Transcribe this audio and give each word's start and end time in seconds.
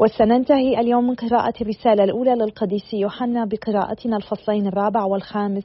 وسننتهي 0.00 0.80
اليوم 0.80 1.06
من 1.06 1.14
قراءة 1.14 1.54
الرسالة 1.60 2.04
الأولى 2.04 2.34
للقديس 2.34 2.94
يوحنا 2.94 3.44
بقراءتنا 3.44 4.16
الفصلين 4.16 4.66
الرابع 4.66 5.04
والخامس 5.04 5.64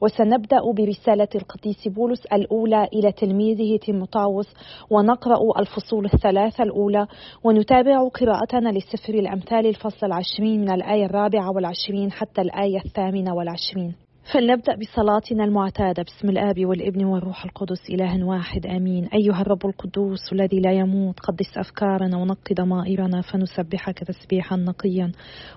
وسنبدأ 0.00 0.60
برسالة 0.76 1.28
القديس 1.34 1.88
بولس 1.88 2.26
الأولى 2.26 2.88
إلى 2.92 3.12
تلميذه 3.12 3.76
تيموتاوس 3.76 4.46
ونقرأ 4.90 5.60
الفصول 5.60 6.04
الثلاثة 6.04 6.64
الأولى 6.64 7.06
ونتابع 7.44 8.08
قراءتنا 8.08 8.68
لسفر 8.68 9.14
الأمثال 9.14 9.66
الفصل 9.66 10.06
العشرين 10.06 10.60
من 10.60 10.70
الآية 10.70 11.04
الرابعة 11.04 11.50
والعشرين 11.50 12.12
حتى 12.12 12.40
الآية 12.40 12.78
الثامنة 12.84 13.34
والعشرين. 13.34 14.09
فلنبدأ 14.32 14.76
بصلاتنا 14.76 15.44
المعتادة. 15.44 16.02
باسم 16.02 16.28
الآب 16.28 16.66
والابن 16.66 17.04
والروح 17.04 17.44
القدس 17.44 17.90
إله 17.90 18.24
واحد 18.24 18.66
آمين. 18.66 19.06
أيها 19.06 19.40
الرب 19.40 19.66
القدوس 19.66 20.32
الذي 20.32 20.60
لا 20.60 20.72
يموت 20.72 21.20
قدس 21.20 21.58
أفكارنا 21.58 22.16
ونقي 22.16 22.54
ضمائرنا 22.54 23.20
فنسبحك 23.20 23.98
تسبيحا 23.98 24.56
نقيا. 24.56 25.12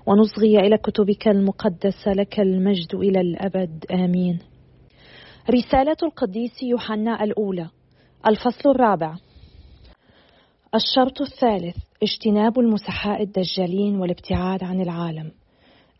ونصغي 0.06 0.58
إلى 0.58 0.78
كتبك 0.78 1.28
المقدسة 1.28 2.12
لك 2.12 2.40
المجد 2.40 2.94
إلى 2.94 3.20
الأبد 3.20 3.84
آمين. 3.90 4.38
رسالة 5.50 5.96
القديس 6.02 6.62
يوحنا 6.62 7.24
الأولى 7.24 7.68
الفصل 8.26 8.70
الرابع. 8.70 9.16
الشرط 10.74 11.20
الثالث 11.20 11.76
اجتناب 12.02 12.58
المسحاء 12.58 13.22
الدجالين 13.22 13.96
والابتعاد 13.96 14.64
عن 14.64 14.80
العالم. 14.80 15.30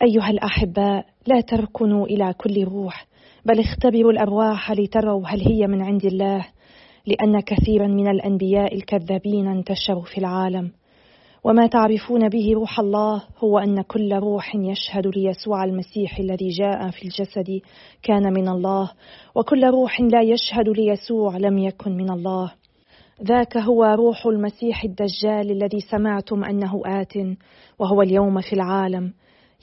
أيها 0.02 0.30
الأحباء 0.30 1.06
لا 1.26 1.40
تركنوا 1.40 2.06
إلى 2.06 2.34
كل 2.38 2.64
روح 2.64 3.06
بل 3.44 3.60
اختبروا 3.60 4.12
الأرواح 4.12 4.72
لتروا 4.72 5.22
هل 5.26 5.40
هي 5.40 5.66
من 5.66 5.82
عند 5.82 6.04
الله 6.04 6.46
لأن 7.06 7.40
كثيرا 7.40 7.86
من 7.86 8.08
الأنبياء 8.08 8.74
الكذابين 8.74 9.48
انتشروا 9.48 10.02
في 10.02 10.18
العالم. 10.18 10.70
وما 11.44 11.66
تعرفون 11.66 12.28
به 12.28 12.52
روح 12.54 12.80
الله 12.80 13.22
هو 13.38 13.58
أن 13.58 13.82
كل 13.82 14.12
روح 14.14 14.54
يشهد 14.54 15.06
ليسوع 15.06 15.64
المسيح 15.64 16.18
الذي 16.18 16.48
جاء 16.48 16.90
في 16.90 17.02
الجسد 17.02 17.60
كان 18.02 18.32
من 18.32 18.48
الله 18.48 18.90
وكل 19.34 19.64
روح 19.64 20.00
لا 20.00 20.22
يشهد 20.22 20.68
ليسوع 20.68 21.36
لم 21.36 21.58
يكن 21.58 21.96
من 21.96 22.10
الله. 22.10 22.52
ذاك 23.22 23.56
هو 23.56 23.84
روح 23.84 24.26
المسيح 24.26 24.84
الدجال 24.84 25.50
الذي 25.50 25.80
سمعتم 25.80 26.44
أنه 26.44 26.82
آت 26.86 27.14
وهو 27.78 28.02
اليوم 28.02 28.40
في 28.40 28.52
العالم. 28.52 29.12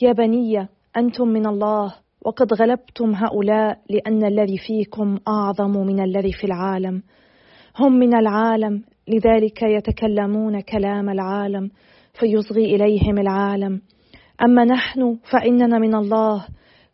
يا 0.02 0.12
بني 0.12 0.68
أنتم 0.98 1.28
من 1.28 1.48
الله 1.48 1.94
وقد 2.26 2.54
غلبتم 2.54 3.16
هؤلاء 3.16 3.80
لأن 3.90 4.26
الذي 4.26 4.58
فيكم 4.58 5.18
أعظم 5.28 5.72
من 5.72 6.00
الذي 6.00 6.34
في 6.34 6.44
العالم. 6.44 7.04
هم 7.80 7.94
من 7.94 8.16
العالم 8.16 8.84
لذلك 9.08 9.62
يتكلمون 9.62 10.62
كلام 10.62 11.10
العالم 11.10 11.70
فيصغي 12.14 12.76
إليهم 12.76 13.18
العالم. 13.18 13.82
أما 14.44 14.66
نحن 14.66 15.18
فإننا 15.32 15.80
من 15.80 15.96
الله 15.96 16.46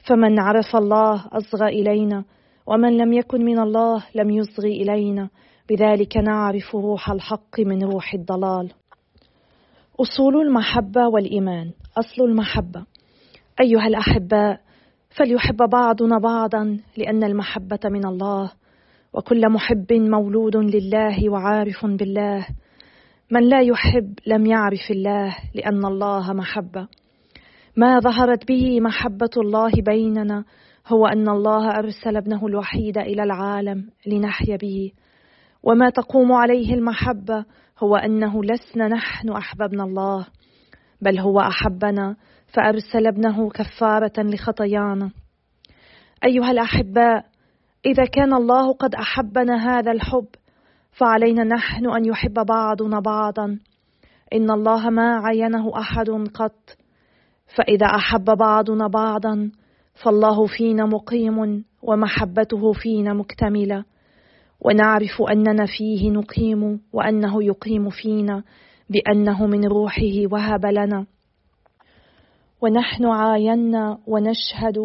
فمن 0.09 0.39
عرف 0.39 0.75
الله 0.75 1.25
أصغى 1.31 1.67
إلينا 1.67 2.23
ومن 2.67 2.97
لم 2.97 3.13
يكن 3.13 3.45
من 3.45 3.59
الله 3.59 4.03
لم 4.15 4.29
يصغي 4.29 4.81
إلينا. 4.81 5.29
بذلك 5.69 6.17
نعرف 6.17 6.75
روح 6.75 7.11
الحق 7.11 7.59
من 7.59 7.83
روح 7.83 8.13
الضلال. 8.13 8.71
أصول 9.99 10.41
المحبة 10.41 11.07
والإيمان. 11.07 11.71
أصل 11.97 12.23
المحبة. 12.23 12.85
أيها 13.61 13.87
الأحباء 13.87 14.59
فليحب 15.09 15.57
بعضنا 15.57 16.19
بعضا 16.19 16.79
لأن 16.97 17.23
المحبة 17.23 17.79
من 17.85 18.05
الله 18.05 18.51
وكل 19.13 19.49
محب 19.49 19.93
مولود 19.93 20.57
لله 20.57 21.29
وعارف 21.29 21.85
بالله. 21.85 22.47
من 23.31 23.49
لا 23.49 23.61
يحب 23.61 24.13
لم 24.27 24.45
يعرف 24.45 24.91
الله 24.91 25.35
لأن 25.55 25.85
الله 25.85 26.33
محبة 26.33 26.87
ما 27.77 27.99
ظهرت 27.99 28.47
به 28.47 28.81
محبة 28.81 29.29
الله 29.37 29.71
بيننا 29.85 30.43
هو 30.87 31.07
أن 31.07 31.29
الله 31.29 31.69
أرسل 31.69 32.17
ابنه 32.17 32.47
الوحيد 32.47 32.97
إلى 32.97 33.23
العالم 33.23 33.89
لنحيا 34.07 34.57
به. 34.57 34.91
وما 35.63 35.89
تقوم 35.89 36.31
عليه 36.31 36.73
المحبة 36.73 37.45
هو 37.79 37.95
أنه 37.95 38.43
لسنا 38.43 38.87
نحن 38.87 39.29
أحببنا 39.29 39.83
الله 39.83 40.27
بل 41.01 41.19
هو 41.19 41.39
أحبنا 41.39 42.15
فأرسل 42.57 43.07
ابنه 43.07 43.49
كفارة 43.49 44.13
لخطايانا. 44.17 45.11
أيها 46.25 46.51
الأحباء 46.51 47.25
إذا 47.85 48.05
كان 48.05 48.33
الله 48.33 48.73
قد 48.73 48.95
أحبنا 48.95 49.55
هذا 49.55 49.91
الحب 49.91 50.25
فعلينا 50.91 51.43
نحن 51.43 51.89
أن 51.89 52.05
يحب 52.05 52.33
بعضنا 52.33 52.99
بعضا. 52.99 53.59
إن 54.33 54.51
الله 54.51 54.89
ما 54.89 55.21
عينه 55.25 55.71
أحد 55.77 56.09
قط. 56.09 56.77
فإذا 57.55 57.85
أحب 57.85 58.25
بعضنا 58.25 58.87
بعضا 58.87 59.51
فالله 60.03 60.45
فينا 60.45 60.85
مقيم 60.85 61.63
ومحبته 61.81 62.73
فينا 62.73 63.13
مكتملة. 63.13 63.83
ونعرف 64.61 65.21
أننا 65.31 65.65
فيه 65.77 66.11
نقيم 66.11 66.81
وأنه 66.93 67.43
يقيم 67.43 67.89
فينا 67.89 68.43
بأنه 68.89 69.47
من 69.47 69.65
روحه 69.65 70.23
وهب 70.31 70.65
لنا. 70.65 71.05
ونحن 72.61 73.05
عاينا 73.05 73.97
ونشهد 74.07 74.77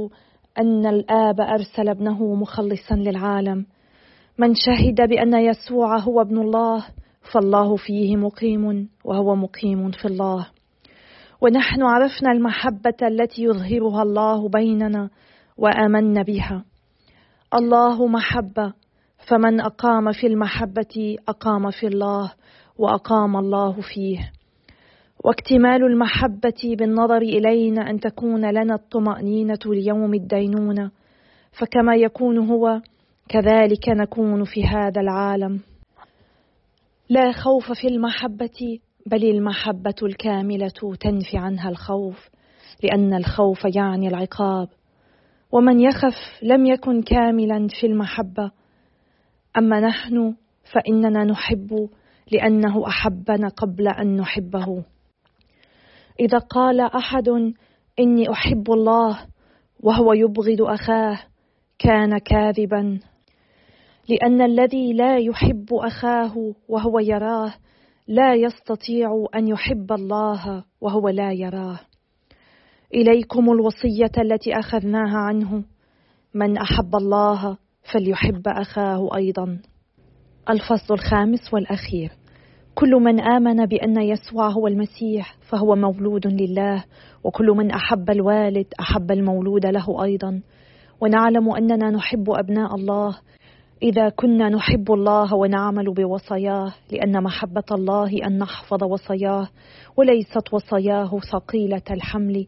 أن 0.58 0.86
الآب 0.86 1.40
أرسل 1.40 1.88
ابنه 1.88 2.34
مخلصا 2.34 2.94
للعالم. 2.94 3.66
من 4.38 4.54
شهد 4.54 5.08
بأن 5.08 5.34
يسوع 5.34 5.98
هو 5.98 6.20
ابن 6.20 6.38
الله 6.38 6.86
فالله 7.32 7.76
فيه 7.76 8.16
مقيم 8.16 8.88
وهو 9.04 9.34
مقيم 9.34 9.90
في 9.90 10.04
الله. 10.04 10.46
ونحن 11.40 11.82
عرفنا 11.82 12.32
المحبة 12.32 12.96
التي 13.02 13.42
يظهرها 13.42 14.02
الله 14.02 14.48
بيننا 14.48 15.10
وآمنا 15.58 16.22
بها. 16.22 16.64
الله 17.54 18.06
محبة 18.06 18.72
فمن 19.28 19.60
أقام 19.60 20.12
في 20.12 20.26
المحبة 20.26 21.16
أقام 21.28 21.70
في 21.70 21.86
الله 21.86 22.32
وأقام 22.78 23.36
الله 23.36 23.80
فيه. 23.80 24.32
واكتمال 25.24 25.84
المحبة 25.84 26.76
بالنظر 26.78 27.16
إلينا 27.16 27.90
أن 27.90 28.00
تكون 28.00 28.50
لنا 28.50 28.74
الطمأنينة 28.74 29.58
ليوم 29.66 30.14
الدينونة 30.14 30.90
فكما 31.52 31.96
يكون 31.96 32.38
هو 32.38 32.80
كذلك 33.28 33.88
نكون 33.88 34.44
في 34.44 34.64
هذا 34.64 35.00
العالم. 35.00 35.60
لا 37.08 37.32
خوف 37.32 37.72
في 37.72 37.88
المحبة 37.88 38.78
بل 39.06 39.24
المحبة 39.24 39.94
الكاملة 40.02 40.96
تنفي 41.00 41.36
عنها 41.36 41.68
الخوف 41.70 42.28
لأن 42.82 43.14
الخوف 43.14 43.64
يعني 43.76 44.08
العقاب. 44.08 44.68
ومن 45.52 45.80
يخف 45.80 46.42
لم 46.42 46.66
يكن 46.66 47.02
كاملا 47.02 47.68
في 47.80 47.86
المحبة. 47.86 48.50
أما 49.58 49.80
نحن 49.80 50.34
فإننا 50.72 51.24
نحب 51.24 51.88
لأنه 52.32 52.86
أحبنا 52.86 53.48
قبل 53.48 53.88
أن 53.88 54.16
نحبه. 54.16 54.84
إذا 56.20 56.38
قال 56.38 56.80
أحد 56.80 57.28
إني 57.98 58.30
أحب 58.30 58.70
الله 58.70 59.18
وهو 59.80 60.12
يبغض 60.12 60.60
أخاه 60.60 61.18
كان 61.78 62.18
كاذبا. 62.18 63.00
لأن 64.08 64.42
الذي 64.42 64.92
لا 64.92 65.18
يحب 65.18 65.66
أخاه 65.72 66.54
وهو 66.68 66.98
يراه 66.98 67.54
لا 68.08 68.34
يستطيع 68.34 69.26
أن 69.34 69.48
يحب 69.48 69.92
الله 69.92 70.64
وهو 70.80 71.08
لا 71.08 71.32
يراه. 71.32 71.80
إليكم 72.94 73.50
الوصية 73.50 74.12
التي 74.18 74.58
أخذناها 74.58 75.18
عنه. 75.18 75.64
من 76.34 76.58
أحب 76.58 76.96
الله 76.96 77.56
فليحب 77.92 78.48
أخاه 78.48 79.16
أيضا. 79.16 79.58
الفصل 80.50 80.94
الخامس 80.94 81.54
والأخير. 81.54 82.21
كل 82.82 82.94
من 82.94 83.20
آمن 83.20 83.66
بأن 83.66 84.00
يسوع 84.00 84.48
هو 84.48 84.66
المسيح 84.66 85.36
فهو 85.40 85.74
مولود 85.74 86.26
لله 86.26 86.84
وكل 87.24 87.46
من 87.46 87.70
أحب 87.70 88.10
الوالد 88.10 88.66
أحب 88.80 89.10
المولود 89.10 89.66
له 89.66 90.04
أيضا. 90.04 90.40
ونعلم 91.00 91.50
أننا 91.50 91.90
نحب 91.90 92.30
أبناء 92.30 92.74
الله. 92.74 93.18
إذا 93.82 94.08
كنا 94.08 94.48
نحب 94.48 94.92
الله 94.92 95.34
ونعمل 95.34 95.94
بوصاياه 95.94 96.72
لأن 96.92 97.22
محبة 97.22 97.64
الله 97.72 98.26
أن 98.26 98.38
نحفظ 98.38 98.84
وصاياه 98.84 99.48
وليست 99.96 100.54
وصاياه 100.54 101.20
ثقيلة 101.32 101.82
الحمل. 101.90 102.46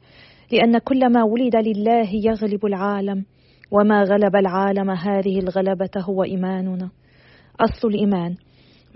لأن 0.53 0.79
كل 0.79 1.13
ما 1.13 1.25
ولد 1.25 1.57
لله 1.57 2.09
يغلب 2.13 2.67
العالم 2.67 3.25
وما 3.71 4.03
غلب 4.03 4.37
العالم 4.37 4.91
هذه 4.91 5.39
الغلبة 5.39 5.91
هو 5.97 6.25
إيماننا. 6.25 6.91
أصل 7.61 7.89
الإيمان. 7.89 8.35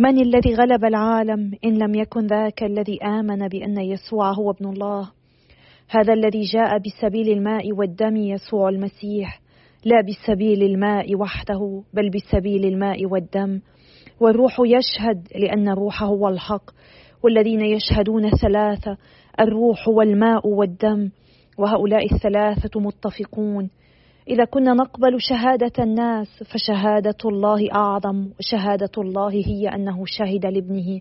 من 0.00 0.21
الذي 0.21 0.55
غلب 0.55 0.85
العالم 0.85 1.50
إن 1.65 1.79
لم 1.79 1.95
يكن 1.95 2.27
ذاك 2.27 2.62
الذي 2.62 2.99
آمن 3.05 3.49
بأن 3.49 3.79
يسوع 3.79 4.33
هو 4.33 4.50
ابن 4.50 4.69
الله؟ 4.69 5.11
هذا 5.89 6.12
الذي 6.12 6.41
جاء 6.41 6.79
بسبيل 6.79 7.29
الماء 7.29 7.73
والدم 7.73 8.17
يسوع 8.17 8.69
المسيح 8.69 9.41
لا 9.85 9.97
بسبيل 10.00 10.62
الماء 10.62 11.17
وحده 11.17 11.83
بل 11.95 12.11
بسبيل 12.11 12.65
الماء 12.65 13.06
والدم. 13.06 13.61
والروح 14.21 14.61
يشهد 14.61 15.29
لأن 15.37 15.69
الروح 15.69 16.03
هو 16.03 16.29
الحق 16.29 16.71
والذين 17.25 17.61
يشهدون 17.61 18.31
ثلاثة 18.31 18.97
الروح 19.41 19.89
والماء 19.89 20.49
والدم. 20.49 21.11
وهؤلاء 21.59 22.15
الثلاثة 22.15 22.81
متفقون. 22.81 23.71
إذا 24.28 24.44
كنا 24.44 24.75
نقبل 24.75 25.20
شهادة 25.20 25.72
الناس 25.78 26.28
فشهادة 26.52 27.16
الله 27.25 27.69
أعظم 27.75 28.28
وشهادة 28.38 28.90
الله 28.98 29.30
هي 29.30 29.69
أنه 29.69 30.04
شهد 30.06 30.46
لابنه. 30.46 31.00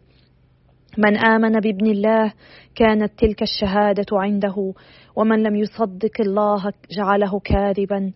من 0.97 1.17
آمن 1.17 1.59
بابن 1.59 1.87
الله 1.87 2.33
كانت 2.75 3.11
تلك 3.17 3.41
الشهادة 3.41 4.05
عنده. 4.11 4.73
ومن 5.15 5.43
لم 5.43 5.55
يصدق 5.55 6.21
الله 6.21 6.71
جعله 6.91 7.39
كاذبا 7.39 8.11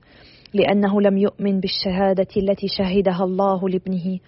لأنه 0.53 1.01
لم 1.01 1.17
يؤمن 1.17 1.59
بالشهادة 1.59 2.27
التي 2.37 2.67
شهدها 2.67 3.23
الله 3.23 3.69
لابنه. 3.69 4.19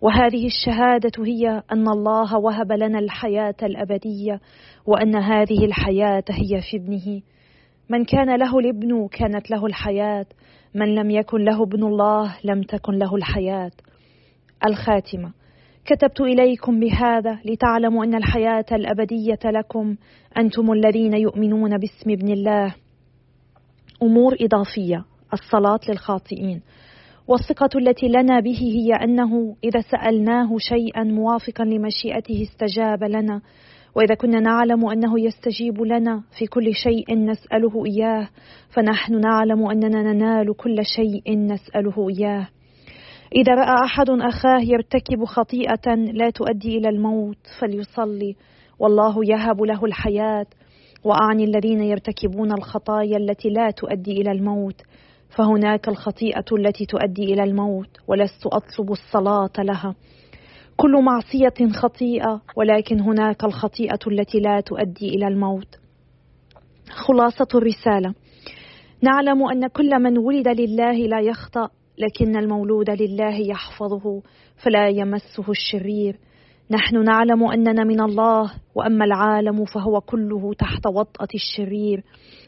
وهذه 0.00 0.46
الشهادة 0.46 1.24
هي 1.24 1.62
أن 1.72 1.88
الله 1.88 2.38
وهب 2.38 2.72
لنا 2.72 2.98
الحياة 2.98 3.56
الأبدية 3.62 4.40
وأن 4.86 5.16
هذه 5.16 5.64
الحياة 5.64 6.24
هي 6.30 6.60
في 6.70 6.76
ابنه. 6.76 7.22
من 7.88 8.04
كان 8.04 8.36
له 8.36 8.58
الابن 8.58 9.08
كانت 9.08 9.50
له 9.50 9.66
الحياة. 9.66 10.26
من 10.74 10.94
لم 10.94 11.10
يكن 11.10 11.44
له 11.44 11.62
ابن 11.62 11.84
الله 11.84 12.36
لم 12.44 12.62
تكن 12.62 12.92
له 12.92 13.16
الحياة. 13.16 13.70
الخاتمة. 14.66 15.32
كتبت 15.84 16.20
إليكم 16.20 16.80
بهذا 16.80 17.38
لتعلموا 17.44 18.04
أن 18.04 18.14
الحياة 18.14 18.64
الأبدية 18.72 19.38
لكم. 19.44 19.96
أنتم 20.38 20.72
الذين 20.72 21.14
يؤمنون 21.14 21.78
باسم 21.78 22.10
ابن 22.10 22.32
الله. 22.32 22.74
أمور 24.02 24.36
إضافية. 24.40 25.04
الصلاة 25.32 25.80
للخاطئين. 25.88 26.62
والثقة 27.28 27.78
التي 27.78 28.08
لنا 28.08 28.40
به 28.40 28.58
هي 28.58 29.04
أنه 29.04 29.56
إذا 29.64 29.80
سألناه 29.80 30.56
شيئا 30.58 31.04
موافقا 31.04 31.64
لمشيئته 31.64 32.42
استجاب 32.42 33.04
لنا. 33.04 33.40
وإذا 33.94 34.14
كنا 34.14 34.40
نعلم 34.40 34.88
أنه 34.88 35.20
يستجيب 35.20 35.82
لنا 35.82 36.22
في 36.38 36.46
كل 36.46 36.74
شيء 36.74 37.18
نسأله 37.18 37.86
إياه 37.86 38.28
فنحن 38.70 39.20
نعلم 39.20 39.70
أننا 39.70 40.12
ننال 40.12 40.56
كل 40.56 40.84
شيء 40.84 41.38
نسأله 41.38 42.08
إياه. 42.08 42.48
إذا 43.36 43.54
رأى 43.54 43.74
أحد 43.84 44.10
أخاه 44.10 44.60
يرتكب 44.60 45.24
خطيئة 45.24 45.94
لا 45.94 46.30
تؤدي 46.30 46.78
إلى 46.78 46.88
الموت 46.88 47.38
فليصلي. 47.60 48.36
والله 48.78 49.14
يهب 49.24 49.62
له 49.62 49.84
الحياة. 49.84 50.46
وأعني 51.04 51.44
الذين 51.44 51.82
يرتكبون 51.82 52.52
الخطايا 52.52 53.16
التي 53.16 53.48
لا 53.48 53.70
تؤدي 53.70 54.20
إلى 54.20 54.32
الموت. 54.32 54.82
فهناك 55.36 55.88
الخطيئة 55.88 56.44
التي 56.52 56.86
تؤدي 56.86 57.34
إلى 57.34 57.44
الموت 57.44 57.90
ولست 58.08 58.46
أطلب 58.46 58.92
الصلاة 58.92 59.52
لها. 59.58 59.94
كل 60.76 61.02
معصية 61.02 61.72
خطيئة 61.72 62.40
ولكن 62.56 63.00
هناك 63.00 63.44
الخطيئة 63.44 63.98
التي 64.06 64.40
لا 64.40 64.60
تؤدي 64.60 65.08
إلى 65.08 65.28
الموت. 65.28 65.78
خلاصة 66.90 67.48
الرسالة. 67.54 68.14
نعلم 69.02 69.42
أن 69.50 69.66
كل 69.66 70.02
من 70.02 70.18
ولد 70.18 70.48
لله 70.48 70.92
لا 70.92 71.20
يخطأ 71.20 71.68
لكن 71.98 72.36
المولود 72.36 72.90
لله 72.90 73.40
يحفظه 73.40 74.22
فلا 74.64 74.88
يمسه 74.88 75.50
الشرير. 75.50 76.18
نحن 76.70 77.04
نعلم 77.04 77.44
أننا 77.44 77.84
من 77.84 78.00
الله 78.00 78.52
وأما 78.74 79.04
العالم 79.04 79.64
فهو 79.64 80.00
كله 80.00 80.54
تحت 80.58 80.86
وطأة 80.86 81.28
الشرير. 81.34 82.02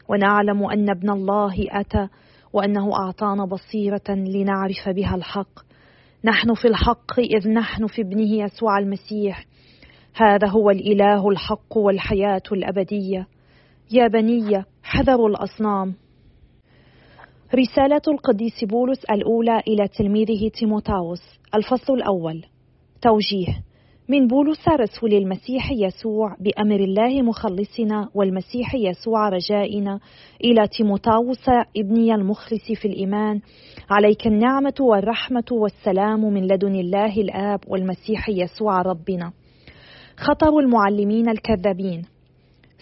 ونعلم 0.09 0.63
أن 0.63 0.89
ابن 0.89 1.09
الله 1.09 1.53
أتى 1.69 2.07
وأنه 2.53 2.93
أعطانا 2.93 3.45
بصيرة 3.45 4.09
لنعرف 4.09 4.89
بها 4.89 5.15
الحق. 5.15 5.66
نحن 6.23 6.53
في 6.53 6.67
الحق 6.67 7.19
إذ 7.19 7.49
نحن 7.49 7.87
في 7.87 8.01
ابنه 8.01 8.33
يسوع 8.33 8.79
المسيح. 8.79 9.45
هذا 10.15 10.47
هو 10.47 10.69
الإله 10.69 11.29
الحق 11.29 11.77
والحياة 11.77 12.43
الأبدية. 12.51 13.27
يا 13.91 14.07
بني 14.07 14.63
حذروا 14.83 15.29
الأصنام. 15.29 15.95
رسالة 17.55 18.01
القديس 18.07 18.63
بولس 18.63 19.05
الأولى 19.05 19.59
إلى 19.67 19.87
تلميذه 19.87 20.49
تيموتاوس 20.49 21.21
الفصل 21.55 21.93
الأول. 21.93 22.45
توجيه. 23.01 23.63
من 24.09 24.27
بولس 24.27 24.67
رسول 24.69 25.13
المسيح 25.13 25.71
يسوع 25.71 26.35
بأمر 26.39 26.75
الله 26.75 27.21
مخلصنا 27.21 28.09
والمسيح 28.13 28.75
يسوع 28.75 29.29
رجائنا 29.29 29.99
إلى 30.43 30.67
تيموتاوس 30.67 31.49
ابني 31.77 32.15
المخلص 32.15 32.71
في 32.81 32.87
الإيمان. 32.87 33.41
عليك 33.89 34.27
النعمة 34.27 34.73
والرحمة 34.79 35.43
والسلام 35.51 36.33
من 36.33 36.47
لدن 36.47 36.75
الله 36.75 37.21
الآب 37.21 37.59
والمسيح 37.67 38.29
يسوع 38.29 38.81
ربنا. 38.81 39.31
خطر 40.17 40.59
المعلمين 40.59 41.29
الكذابين. 41.29 42.05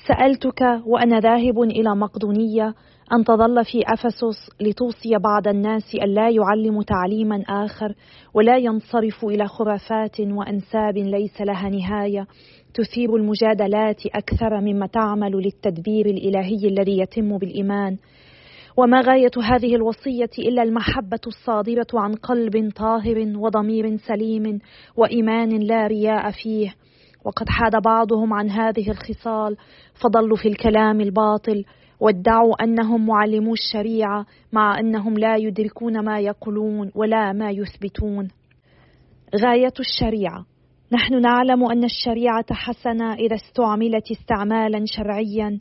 سألتك 0.07 0.61
وأنا 0.85 1.19
ذاهب 1.19 1.61
إلى 1.61 1.95
مقدونية 1.95 2.73
أن 3.13 3.23
تظل 3.23 3.65
في 3.65 3.83
أفسس 3.93 4.49
لتوصي 4.61 5.17
بعض 5.23 5.47
الناس 5.47 5.95
ألا 5.95 6.29
يعلموا 6.29 6.83
تعليما 6.83 7.43
آخر 7.49 7.93
ولا 8.33 8.57
ينصرف 8.57 9.25
إلى 9.25 9.47
خرافات 9.47 10.19
وأنساب 10.19 10.97
ليس 10.97 11.41
لها 11.41 11.69
نهاية. 11.69 12.27
تثير 12.73 13.15
المجادلات 13.15 14.05
أكثر 14.05 14.61
مما 14.61 14.87
تعمل 14.87 15.31
للتدبير 15.31 16.05
الإلهي 16.05 16.67
الذي 16.67 16.99
يتم 16.99 17.37
بالإيمان. 17.37 17.97
وما 18.77 19.01
غاية 19.01 19.31
هذه 19.43 19.75
الوصية 19.75 20.29
إلا 20.39 20.63
المحبة 20.63 21.19
الصادرة 21.27 21.87
عن 21.93 22.15
قلب 22.15 22.71
طاهر 22.75 23.33
وضمير 23.35 23.97
سليم 23.97 24.59
وإيمان 24.97 25.49
لا 25.49 25.87
رياء 25.87 26.31
فيه. 26.31 26.73
وقد 27.25 27.49
حاد 27.49 27.81
بعضهم 27.81 28.33
عن 28.33 28.49
هذه 28.49 28.91
الخصال. 28.91 29.57
فضلوا 30.01 30.37
في 30.37 30.47
الكلام 30.47 31.01
الباطل. 31.01 31.63
وادعوا 31.99 32.63
أنهم 32.63 33.05
معلمو 33.05 33.53
الشريعة 33.53 34.25
مع 34.53 34.79
أنهم 34.79 35.17
لا 35.17 35.35
يدركون 35.35 36.05
ما 36.05 36.19
يقولون 36.19 36.91
ولا 36.95 37.33
ما 37.33 37.51
يثبتون. 37.51 38.27
غاية 39.35 39.73
الشريعة. 39.79 40.45
نحن 40.91 41.21
نعلم 41.21 41.71
أن 41.71 41.83
الشريعة 41.83 42.45
حسنة 42.51 43.13
إذا 43.13 43.35
استعملت 43.35 44.11
استعمالا 44.11 44.85
شرعيا 44.85 45.59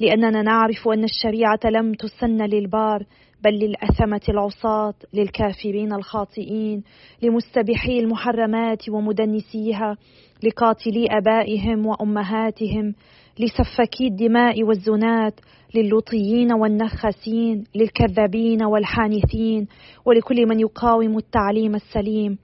لأننا 0.00 0.42
نعرف 0.42 0.88
أن 0.88 1.04
الشريعة 1.04 1.60
لم 1.64 1.92
تسن 1.92 2.42
للبار 2.42 3.06
بل 3.44 3.50
للأثمة 3.50 4.20
العصاة 4.28 4.94
للكافرين 5.14 5.92
الخاطئين 5.92 6.82
لمستبحي 7.22 7.98
المحرمات 7.98 8.88
ومدنسيها 8.88 9.96
لقاتلي 10.42 11.06
آبائهم 11.10 11.86
وأمهاتهم 11.86 12.94
لسفكي 13.38 14.06
الدماء 14.06 14.62
والزنات 14.64 15.40
للوطيين 15.74 16.52
والنخاسين 16.52 17.64
للكذابين 17.74 18.62
والحانثين 18.62 19.66
ولكل 20.04 20.46
من 20.46 20.60
يقاوم 20.60 21.18
التعليم 21.18 21.74
السليم. 21.74 22.38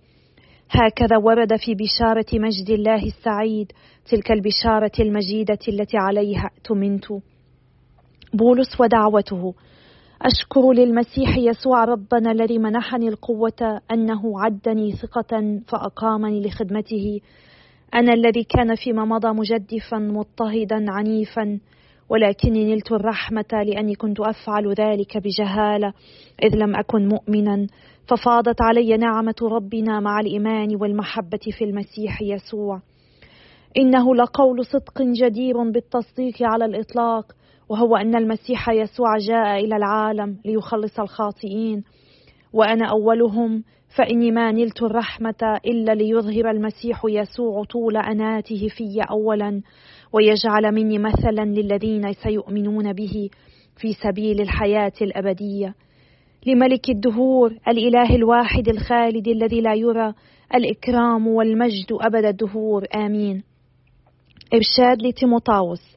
هكذا 0.70 1.16
ورد 1.16 1.56
في 1.56 1.74
بشارة 1.74 2.26
مجد 2.34 2.70
الله 2.70 3.06
السعيد 3.06 3.72
تلك 4.10 4.32
البشارة 4.32 4.92
المجيدة 5.00 5.58
التي 5.68 5.96
عليها 5.96 6.50
اؤتمنت 6.56 7.04
بولس 8.34 8.80
ودعوته 8.80 9.54
أشكر 10.22 10.72
للمسيح 10.72 11.36
يسوع 11.36 11.84
ربنا 11.84 12.32
الذي 12.32 12.58
منحني 12.58 13.08
القوة 13.08 13.80
أنه 13.90 14.40
عدني 14.40 14.92
ثقة 14.92 15.60
فأقامني 15.68 16.40
لخدمته. 16.46 17.20
أنا 17.94 18.12
الذي 18.12 18.44
كان 18.44 18.74
فيما 18.74 19.04
مضى 19.04 19.28
مجدفا 19.28 19.98
مضطهدا 19.98 20.84
عنيفا 20.88 21.58
ولكني 22.08 22.74
نلت 22.74 22.92
الرحمة 22.92 23.62
لأني 23.66 23.94
كنت 23.94 24.20
أفعل 24.20 24.72
ذلك 24.72 25.18
بجهالة. 25.18 25.92
إذ 26.42 26.56
لم 26.56 26.76
أكن 26.76 27.08
مؤمنا 27.08 27.66
ففاضت 28.08 28.62
علي 28.62 28.96
نعمة 28.96 29.34
ربنا 29.42 30.00
مع 30.00 30.20
الإيمان 30.20 30.76
والمحبة 30.76 31.40
في 31.58 31.64
المسيح 31.64 32.22
يسوع. 32.22 32.80
إنه 33.78 34.14
لقول 34.14 34.64
صدق 34.64 35.02
جدير 35.02 35.70
بالتصديق 35.70 36.42
على 36.42 36.64
الإطلاق 36.64 37.32
وهو 37.68 37.96
أن 37.96 38.16
المسيح 38.16 38.68
يسوع 38.68 39.18
جاء 39.18 39.64
إلى 39.64 39.76
العالم 39.76 40.36
ليخلص 40.44 41.00
الخاطئين. 41.00 41.84
وأنا 42.52 42.90
أولهم 42.90 43.62
فإني 43.96 44.30
ما 44.30 44.52
نلت 44.52 44.82
الرحمة 44.82 45.60
إلا 45.66 45.94
ليظهر 45.94 46.50
المسيح 46.50 47.02
يسوع 47.08 47.64
طول 47.64 47.96
أناته 47.96 48.68
في 48.68 49.02
أولا. 49.10 49.62
ويجعل 50.12 50.74
مني 50.74 50.98
مثلا 50.98 51.44
للذين 51.44 52.12
سيؤمنون 52.12 52.92
به 52.92 53.30
في 53.76 53.92
سبيل 53.92 54.40
الحياة 54.40 54.92
الأبدية. 55.02 55.74
لملك 56.46 56.90
الدهور 56.90 57.54
الإله 57.68 58.16
الواحد 58.16 58.68
الخالد 58.68 59.28
الذي 59.28 59.60
لا 59.60 59.74
يرى 59.74 60.14
الإكرام 60.54 61.26
والمجد 61.26 61.92
أبد 61.92 62.24
الدهور. 62.24 62.84
آمين. 62.94 63.42
إرشاد 64.54 65.02
لتيموتاوس. 65.02 65.96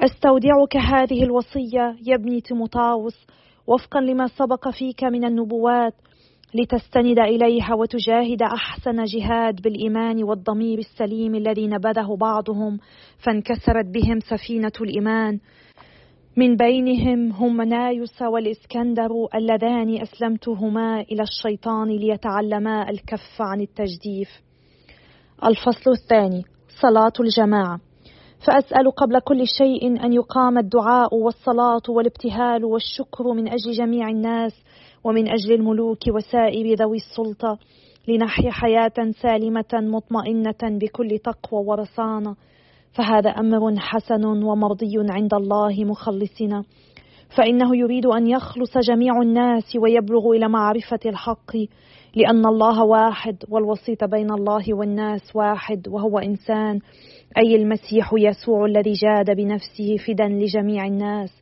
أستودعك 0.00 0.76
هذه 0.76 1.22
الوصية 1.22 1.96
يا 2.06 2.14
ابني 2.14 2.40
تيموتاوس 2.40 3.26
وفقا 3.66 4.00
لما 4.00 4.26
سبق 4.26 4.68
فيك 4.68 5.04
من 5.04 5.24
النبوات 5.24 5.94
لتستند 6.54 7.18
إليها 7.18 7.74
وتجاهد 7.74 8.42
أحسن 8.42 9.04
جهاد 9.04 9.62
بالإيمان 9.62 10.24
والضمير 10.24 10.78
السليم 10.78 11.34
الذي 11.34 11.66
نبذه 11.66 12.16
بعضهم 12.20 12.78
فانكسرت 13.18 13.86
بهم 13.86 14.20
سفينة 14.20 14.72
الإيمان. 14.80 15.38
من 16.36 16.56
بينهم 16.56 17.32
هم 17.32 17.56
منايوس 17.56 18.22
والإسكندر 18.22 19.10
اللذان 19.34 20.02
أسلمتهما 20.02 21.00
إلى 21.00 21.22
الشيطان 21.22 21.88
ليتعلما 21.88 22.90
الكف 22.90 23.40
عن 23.40 23.60
التجديف. 23.60 24.28
الفصل 25.44 25.90
الثاني 25.90 26.42
صلاة 26.80 27.12
الجماعة. 27.20 27.80
فأسأل 28.46 28.90
قبل 28.90 29.20
كل 29.20 29.46
شيء 29.46 30.04
أن 30.04 30.12
يقام 30.12 30.58
الدعاء 30.58 31.14
والصلاة 31.14 31.82
والابتهال 31.88 32.64
والشكر 32.64 33.32
من 33.32 33.48
أجل 33.48 33.72
جميع 33.72 34.08
الناس 34.08 34.52
ومن 35.04 35.28
أجل 35.28 35.52
الملوك 35.52 35.98
وسائر 36.08 36.74
ذوي 36.74 36.96
السلطة 36.96 37.58
لنحيا 38.08 38.50
حياة 38.50 39.10
سالمة 39.22 39.72
مطمئنة 39.72 40.78
بكل 40.78 41.18
تقوى 41.18 41.66
ورصانة. 41.66 42.36
فهذا 42.92 43.30
أمر 43.30 43.76
حسن 43.78 44.24
ومرضي 44.24 44.92
عند 45.10 45.34
الله 45.34 45.84
مخلصنا. 45.84 46.64
فإنه 47.36 47.76
يريد 47.76 48.06
أن 48.06 48.26
يخلص 48.26 48.78
جميع 48.78 49.22
الناس 49.22 49.76
ويبلغ 49.76 50.30
إلى 50.30 50.48
معرفة 50.48 51.00
الحق 51.06 51.56
لأن 52.16 52.46
الله 52.46 52.84
واحد 52.84 53.36
والوسيط 53.48 54.04
بين 54.04 54.30
الله 54.30 54.74
والناس 54.74 55.36
واحد 55.36 55.88
وهو 55.88 56.18
إنسان. 56.18 56.78
أي 57.38 57.56
المسيح 57.56 58.10
يسوع 58.18 58.66
الذي 58.66 58.92
جاد 58.92 59.36
بنفسه 59.36 59.96
فدا 60.06 60.28
لجميع 60.28 60.86
الناس. 60.86 61.39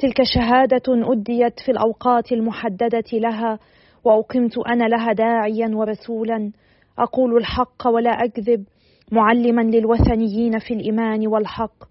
تلك 0.00 0.22
شهادة 0.34 0.82
أديت 0.88 1.60
في 1.60 1.72
الأوقات 1.72 2.32
المحددة 2.32 3.04
لها 3.12 3.58
وأقمت 4.04 4.58
أنا 4.58 4.84
لها 4.84 5.12
داعيا 5.12 5.70
ورسولا. 5.74 6.52
أقول 6.98 7.36
الحق 7.36 7.86
ولا 7.86 8.10
أكذب 8.10 8.64
معلما 9.12 9.62
للوثنيين 9.62 10.58
في 10.58 10.74
الإيمان 10.74 11.26
والحق. 11.26 11.84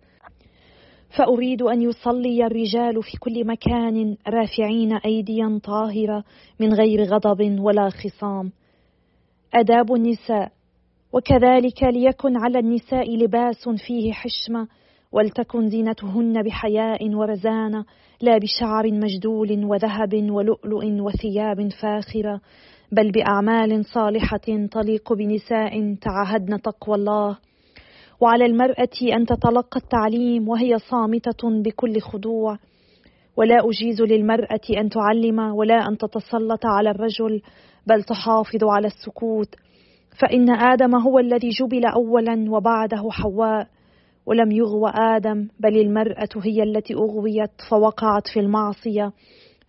فأريد 1.17 1.61
أن 1.61 1.81
يصلي 1.81 2.45
الرجال 2.45 3.03
في 3.03 3.17
كل 3.19 3.47
مكان 3.47 4.15
رافعين 4.27 4.93
ايديا 4.93 5.59
طاهرة 5.63 6.23
من 6.59 6.73
غير 6.73 7.03
غضب 7.03 7.59
ولا 7.59 7.89
خصام. 7.89 8.51
آداب 9.53 9.93
النساء. 9.93 10.51
وكذلك 11.13 11.83
ليكن 11.83 12.37
على 12.37 12.59
النساء 12.59 13.15
لباس 13.17 13.69
فيه 13.87 14.13
حشمة 14.13 14.67
ولتكن 15.11 15.69
زينتهن 15.69 16.43
بحياء 16.43 17.15
ورزانه 17.15 17.85
لا 18.21 18.37
بشعر 18.37 18.91
مجدول 18.91 19.65
وذهب 19.65 20.13
ولؤلؤ 20.31 20.85
وثياب 20.85 21.69
فاخرة 21.81 22.41
بل 22.91 23.11
بأعمال 23.11 23.85
صالحة 23.85 24.67
تليق 24.71 25.13
بنساء 25.13 25.95
تعهدن 26.01 26.61
تقوى 26.61 26.95
الله. 26.95 27.37
وعلى 28.21 28.45
المرأة 28.45 29.15
أن 29.15 29.25
تتلقى 29.25 29.79
التعليم 29.79 30.49
وهي 30.49 30.77
صامتة 30.77 31.61
بكل 31.61 32.01
خضوع. 32.01 32.57
ولا 33.37 33.55
أجيز 33.69 34.01
للمرأة 34.01 34.61
أن 34.77 34.89
تعلم 34.89 35.39
ولا 35.39 35.87
أن 35.87 35.97
تتسلط 35.97 36.65
على 36.65 36.89
الرجل 36.89 37.41
بل 37.87 38.03
تحافظ 38.03 38.63
على 38.63 38.87
السكوت. 38.87 39.55
فإن 40.21 40.49
آدم 40.49 40.95
هو 40.95 41.19
الذي 41.19 41.49
جبل 41.49 41.85
اولا 41.85 42.51
وبعده 42.51 43.09
حواء. 43.11 43.67
ولم 44.29 44.51
يغو 44.51 44.87
آدم 44.87 45.47
بل 45.59 45.77
المرأة 45.77 46.29
هي 46.43 46.63
التي 46.63 46.93
أغويت 46.93 47.51
فوقعت 47.69 48.27
في 48.33 48.39
المعصية 48.39 49.11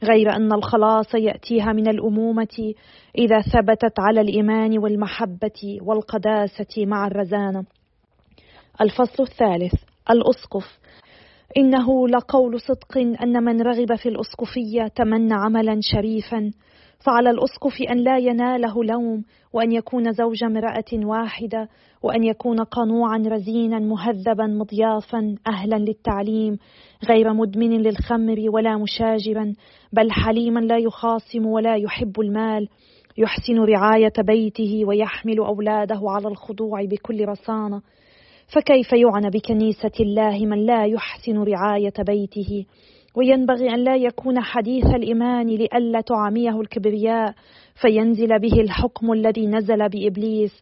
غير 0.04 0.36
أن 0.36 0.52
الخلاص 0.52 1.14
يأتيها 1.14 1.72
من 1.72 1.88
الأمومة 1.88 2.74
إذا 3.18 3.40
ثبتت 3.40 4.00
على 4.00 4.20
الإيمان 4.20 4.78
والمحبة 4.78 5.78
والقداسة 5.82 6.86
مع 6.86 7.06
الرزانة. 7.06 7.64
الفصل 8.80 9.22
الثالث 9.22 9.74
الأسقف. 10.10 10.78
إنه 11.56 12.08
لقول 12.08 12.60
صدق 12.60 12.98
أن 12.98 13.44
من 13.44 13.62
رغب 13.62 13.94
في 13.94 14.08
الأسقفية 14.08 14.88
تمنى 14.96 15.34
عملا 15.34 15.78
شريفا 15.82 16.50
فعلى 17.07 17.30
الأسقف 17.30 17.83
أن 17.90 17.99
لا 17.99 18.19
يناله 18.19 18.85
لوم 18.85 19.25
وأن 19.52 19.73
يكون 19.73 20.12
زوج 20.12 20.45
امرأة 20.45 20.85
واحدة 20.95 21.69
وأن 22.02 22.25
يكون 22.25 22.61
قنوعا 22.61 23.23
رزينا 23.26 23.78
مهذبا 23.78 24.47
مضيافا 24.47 25.37
أهلا 25.47 25.76
للتعليم 25.76 26.59
غير 27.09 27.33
مدمن 27.33 27.83
للخمر 27.83 28.45
ولا 28.54 28.76
مشاجرا 28.76 29.54
بل 29.92 30.12
حليما 30.12 30.61
لا 30.61 30.78
يخاصم 30.78 31.47
ولا 31.47 31.76
يحب 31.76 32.21
المال. 32.21 32.69
يحسن 33.19 33.59
رعاية 33.59 34.12
بيته 34.19 34.85
ويحمل 34.87 35.38
أولاده 35.38 36.00
على 36.02 36.28
الخضوع 36.28 36.85
بكل 36.85 37.25
رصانة. 37.25 37.83
فكيف 38.54 38.92
يعنى 38.92 39.30
بكنيسة 39.30 39.92
الله 40.00 40.47
من 40.47 40.66
لا 40.66 40.85
يحسن 40.85 41.38
رعاية 41.38 41.92
بيته؟ 42.07 42.66
وينبغي 43.16 43.74
أن 43.74 43.84
لا 43.84 43.96
يكون 43.96 44.40
حديث 44.40 44.86
الإيمان 44.86 45.46
لئلا 45.46 46.00
تعاميه 46.00 46.60
الكبرياء 46.60 47.34
فينزل 47.82 48.38
به 48.38 48.60
الحكم 48.60 49.12
الذي 49.12 49.46
نزل 49.46 49.88
بإبليس. 49.88 50.60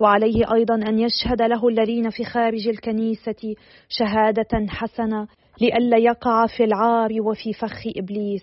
وعليه 0.00 0.52
أيضا 0.54 0.74
أن 0.74 0.98
يشهد 0.98 1.42
له 1.42 1.68
الذين 1.68 2.10
في 2.10 2.24
خارج 2.24 2.68
الكنيسة 2.68 3.54
شهادة 3.88 4.66
حسنة 4.68 5.26
لئلا 5.60 5.96
يقع 5.96 6.46
في 6.46 6.64
العار 6.64 7.10
وفي 7.20 7.52
فخ 7.52 7.82
إبليس. 7.96 8.42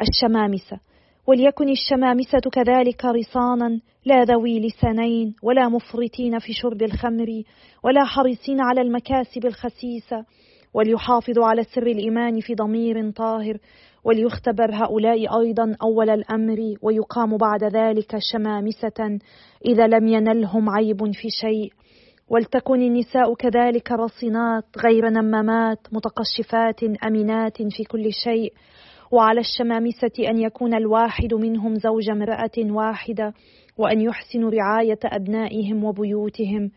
الشمامسة. 0.00 0.80
وليكن 1.26 1.68
الشمامسة 1.68 2.40
كذلك 2.52 3.04
رصانا 3.04 3.80
لا 4.04 4.24
ذوي 4.24 4.60
لسانين 4.60 5.34
ولا 5.42 5.68
مفرطين 5.68 6.38
في 6.38 6.52
شرب 6.52 6.82
الخمر 6.82 7.42
ولا 7.84 8.04
حريصين 8.04 8.60
على 8.60 8.80
المكاسب 8.80 9.46
الخسيسة. 9.46 10.24
وليحافظوا 10.74 11.46
على 11.46 11.64
سر 11.64 11.86
الإيمان 11.86 12.40
في 12.40 12.54
ضمير 12.54 13.10
طاهر 13.10 13.58
وليختبر 14.04 14.70
هؤلاء 14.72 15.40
أيضا 15.40 15.76
أول 15.82 16.10
الأمر 16.10 16.74
ويقام 16.82 17.36
بعد 17.36 17.64
ذلك 17.64 18.16
شمامسة 18.32 19.18
إذا 19.66 19.86
لم 19.86 20.06
ينلهم 20.06 20.70
عيب 20.70 21.12
في 21.12 21.28
شيء. 21.40 21.72
ولتكن 22.28 22.82
النساء 22.82 23.34
كذلك 23.34 23.92
رصينات 23.92 24.64
غير 24.84 25.08
نمامات 25.08 25.78
متقشفات 25.92 26.84
امينات 27.04 27.62
في 27.62 27.84
كل 27.84 28.12
شيء. 28.12 28.52
وعلى 29.12 29.40
الشمامسة 29.40 30.28
أن 30.30 30.38
يكون 30.38 30.74
الواحد 30.74 31.34
منهم 31.34 31.74
زوج 31.74 32.10
امرأة 32.10 32.50
واحدة 32.58 33.34
وأن 33.78 34.00
يحسنوا 34.00 34.50
رعاية 34.50 34.98
أبنائهم 35.04 35.84
وبيوتهم. 35.84 36.70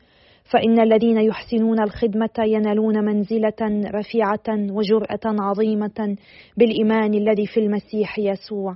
فإن 0.52 0.80
الذين 0.80 1.18
يحسنون 1.18 1.80
الخدمة 1.80 2.40
ينالون 2.40 3.06
منزلة 3.06 3.90
رفيعة 3.94 4.48
وجرأة 4.50 5.20
عظيمة 5.26 6.18
بالإيمان 6.58 7.14
الذي 7.14 7.48
في 7.48 7.60
المسيح 7.60 8.20
يسوع. 8.20 8.76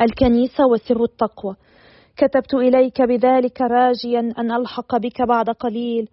الكنيسة 0.00 0.66
وسر 0.66 1.04
التقوى. 1.04 1.56
كتبت 2.16 2.54
إليك 2.54 3.02
بذلك 3.02 3.60
راجيا 3.60 4.32
أن 4.38 4.52
ألحق 4.52 4.96
بك 4.96 5.22
بعد 5.22 5.50
قليل. 5.50 6.08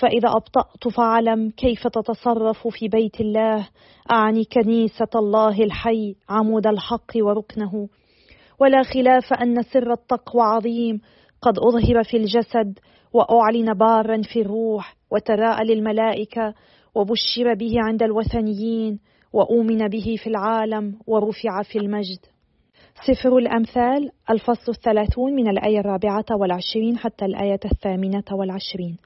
فإذا 0.00 0.28
أبطأت 0.28 0.88
فاعلم 0.96 1.50
كيف 1.50 1.86
تتصرف 1.86 2.68
في 2.68 2.88
بيت 2.88 3.20
الله. 3.20 3.68
أعني 4.10 4.44
كنيسة 4.44 5.10
الله 5.14 5.62
الحي 5.62 6.14
عمود 6.28 6.66
الحق 6.66 7.12
وركنه. 7.16 7.88
ولا 8.60 8.82
خلاف 8.82 9.32
أن 9.42 9.62
سر 9.62 9.92
التقوى 9.92 10.42
عظيم. 10.42 11.00
قد 11.42 11.58
أظهر 11.58 12.02
في 12.02 12.16
الجسد 12.16 12.78
وأعلن 13.12 13.74
بارا 13.74 14.22
في 14.32 14.40
الروح 14.40 14.96
وتراءى 15.10 15.64
للملائكة 15.64 16.54
وبشر 16.94 17.54
به 17.54 17.72
عند 17.76 18.02
الوثنيين 18.02 18.98
وأؤمن 19.32 19.88
به 19.88 20.16
في 20.22 20.26
العالم 20.26 20.94
ورفع 21.06 21.62
في 21.62 21.78
المجد. 21.78 22.18
سفر 23.06 23.38
الأمثال 23.38 24.10
الفصل 24.30 24.72
الثلاثون 24.72 25.32
من 25.32 25.48
الآية 25.48 25.78
الرابعة 25.78 26.24
والعشرين 26.40 26.98
حتى 26.98 27.24
الآية 27.24 27.60
الثامنة 27.64 28.24
والعشرين. 28.32 28.96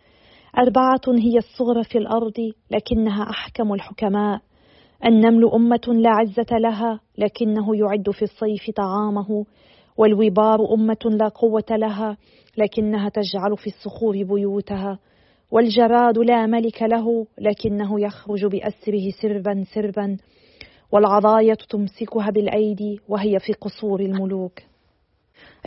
أربعة 0.58 1.00
هي 1.08 1.38
الصغرى 1.38 1.84
في 1.84 1.98
الأرض 1.98 2.52
لكنها 2.70 3.30
أحكم 3.30 3.72
الحكماء. 3.72 4.40
النمل 5.04 5.50
أمة 5.54 5.80
لا 5.86 6.10
عزة 6.10 6.58
لها 6.58 7.00
لكنه 7.18 7.76
يعد 7.76 8.10
في 8.10 8.22
الصيف 8.22 8.70
طعامه 8.76 9.44
والوبار 10.00 10.74
أمة 10.74 10.98
لا 11.04 11.28
قوة 11.28 11.64
لها 11.70 12.16
لكنها 12.56 13.08
تجعل 13.08 13.56
في 13.56 13.66
الصخور 13.66 14.22
بيوتها. 14.22 14.98
والجراد 15.50 16.18
لا 16.18 16.46
ملك 16.46 16.82
له 16.82 17.26
لكنه 17.38 18.00
يخرج 18.00 18.46
بأسره 18.46 19.10
سربا 19.22 19.64
سربا 19.74 20.16
والعضاية 20.92 21.56
تمسكها 21.70 22.30
بالأيدي 22.30 23.00
وهي 23.08 23.38
في 23.38 23.52
قصور 23.52 24.00
الملوك. 24.00 24.60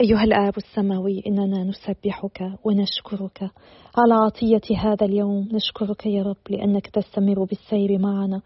أيها 0.01 0.23
الآب 0.23 0.57
السماوي 0.57 1.23
إننا 1.27 1.63
نسبحك 1.63 2.41
ونشكرك. 2.63 3.51
على 3.97 4.13
عطية 4.13 4.77
هذا 4.77 5.05
اليوم 5.05 5.49
نشكرك 5.51 6.05
يا 6.05 6.23
رب 6.23 6.37
لأنك 6.49 6.87
تستمر 6.87 7.43
بالسير 7.43 7.99
معنا 7.99 8.41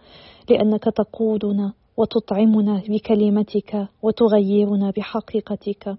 لأنك 0.50 0.84
تقودنا. 0.84 1.74
وتطعمنا 1.98 2.84
بكلمتك 2.90 3.88
وتغيرنا 4.02 4.92
بحقيقتك. 4.98 5.98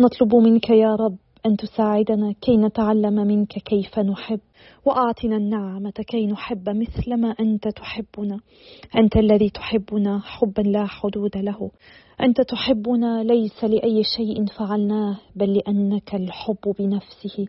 نطلب 0.00 0.34
منك 0.34 0.70
يا 0.70 0.94
رب 0.94 1.16
أن 1.46 1.56
تساعدنا 1.56 2.32
كي 2.40 2.56
نتعلم 2.56 3.14
منك 3.14 3.48
كيف 3.48 3.98
نحب 3.98 4.40
وأعطنا 4.84 5.36
النعمة 5.36 5.90
كي 5.90 6.26
نحب 6.26 6.68
مثلما 6.68 7.34
أنت 7.40 7.68
تحبنا. 7.68 8.40
أنت 8.98 9.16
الذي 9.16 9.50
تحبنا 9.50 10.18
حبا 10.18 10.62
لا 10.62 10.86
حدود 10.86 11.36
له. 11.36 11.70
أنت 12.20 12.40
تحبنا 12.40 13.22
ليس 13.22 13.64
لأي 13.64 14.02
شيء 14.16 14.46
فعلناه 14.46 15.18
بل 15.36 15.52
لأنك 15.54 16.14
الحب 16.14 16.74
بنفسه. 16.78 17.46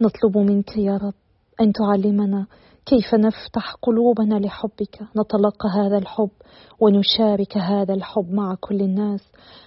نطلب 0.00 0.38
منك 0.38 0.76
يا 0.76 0.96
رب 0.96 1.14
أن 1.60 1.72
تعلمنا 1.72 2.46
كيف 2.86 3.14
نفتح 3.14 3.74
قلوبنا 3.82 4.34
لحبك؟ 4.34 5.02
نتلقى 5.02 5.68
هذا 5.76 5.98
الحب 5.98 6.30
ونشارك 6.80 7.56
هذا 7.56 7.94
الحب 7.94 8.30
مع 8.30 8.56
كل 8.60 8.80
الناس 8.80 9.20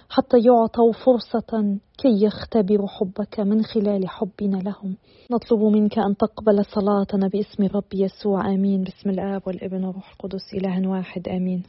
حتى 0.08 0.36
يعطوا 0.36 0.92
فرصة 0.92 1.78
كي 1.98 2.24
يختبروا 2.24 2.88
حبك 2.88 3.40
من 3.40 3.62
خلال 3.62 4.08
حبنا 4.08 4.56
لهم. 4.56 4.96
نطلب 5.30 5.60
منك 5.60 5.98
أن 5.98 6.16
تقبل 6.16 6.64
صلاتنا 6.64 7.28
باسم 7.28 7.76
رب 7.76 7.94
يسوع 7.94 8.54
آمين. 8.54 8.82
باسم 8.82 9.10
الآب 9.10 9.42
والابن 9.46 9.84
والروح 9.84 10.12
القدس 10.12 10.54
إله 10.54 10.88
واحد 10.88 11.28
آمين. 11.28 11.62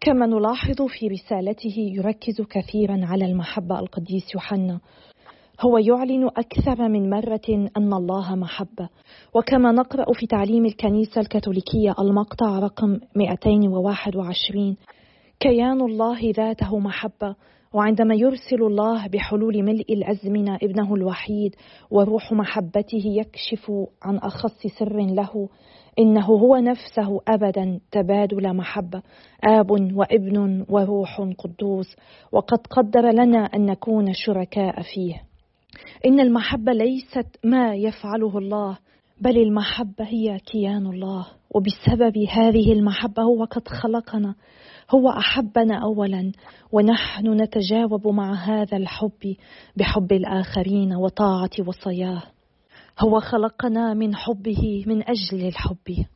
كما 0.00 0.26
نلاحظ 0.26 0.82
في 0.82 1.08
رسالته 1.08 1.74
يركز 1.78 2.40
كثيرا 2.50 3.06
على 3.06 3.24
المحبة 3.24 3.78
القديس 3.78 4.34
يوحنا. 4.34 4.80
هو 5.60 5.78
يعلن 5.78 6.26
أكثر 6.26 6.88
من 6.88 7.10
مرة 7.10 7.68
أن 7.76 7.92
الله 7.92 8.34
محبة 8.34 8.88
وكما 9.34 9.72
نقرأ 9.72 10.12
في 10.12 10.26
تعليم 10.26 10.66
الكنيسة 10.66 11.20
الكاثوليكية 11.20 11.94
المقطع 11.98 12.58
رقم 12.58 12.98
221 13.16 14.76
كيان 15.40 15.80
الله 15.80 16.32
ذاته 16.36 16.78
محبة 16.78 17.34
وعندما 17.74 18.14
يرسل 18.14 18.62
الله 18.62 19.06
بحلول 19.06 19.62
ملء 19.62 19.92
الازمنه 19.92 20.56
ابنه 20.62 20.94
الوحيد 20.94 21.54
وروح 21.90 22.32
محبته 22.32 23.02
يكشف 23.04 23.70
عن 24.02 24.16
أخص 24.16 24.66
سر 24.78 25.00
له 25.00 25.48
إنه 25.98 26.26
هو 26.26 26.56
نفسه 26.56 27.20
ابدا 27.28 27.80
تبادل 27.90 28.56
محبه 28.56 29.02
آب 29.44 29.70
وابن 29.70 30.64
وروح 30.68 31.20
قدوس 31.38 31.96
وقد 32.32 32.58
قدر 32.70 33.10
لنا 33.10 33.38
أن 33.38 33.66
نكون 33.66 34.12
شركاء 34.12 34.82
فيه. 34.82 35.35
إن 36.06 36.20
المحبة 36.20 36.72
ليست 36.72 37.26
ما 37.44 37.74
يفعله 37.74 38.38
الله 38.38 38.78
بل 39.20 39.38
المحبة 39.38 40.04
هي 40.04 40.38
كيان 40.38 40.86
الله. 40.86 41.26
وبسبب 41.50 42.18
هذه 42.18 42.72
المحبة 42.72 43.22
هو 43.22 43.44
قد 43.44 43.68
خلقنا 43.68 44.34
هو 44.90 45.10
أحبنا 45.10 45.82
اولا 45.82 46.32
ونحن 46.72 47.40
نتجاوب 47.42 48.08
مع 48.08 48.34
هذا 48.34 48.76
الحب 48.76 49.36
بحب 49.76 50.12
الآخرين 50.12 50.94
وطاعة 50.94 51.50
وصاياه 51.66 52.22
هو 52.98 53.20
خلقنا 53.20 53.94
من 53.94 54.16
حبه 54.16 54.84
من 54.86 55.02
أجل 55.02 55.46
الحب. 55.46 56.06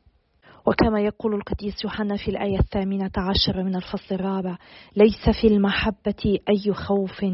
وكما 0.66 1.00
يقول 1.00 1.34
القديس 1.34 1.84
يوحنا 1.84 2.16
في 2.16 2.28
الآية 2.28 2.58
الثامنة 2.58 3.10
عشر 3.16 3.62
من 3.62 3.76
الفصل 3.76 4.14
الرابع 4.14 4.56
ليس 4.96 5.40
في 5.40 5.46
المحبة 5.46 6.38
أي 6.48 6.72
خوف. 6.72 7.24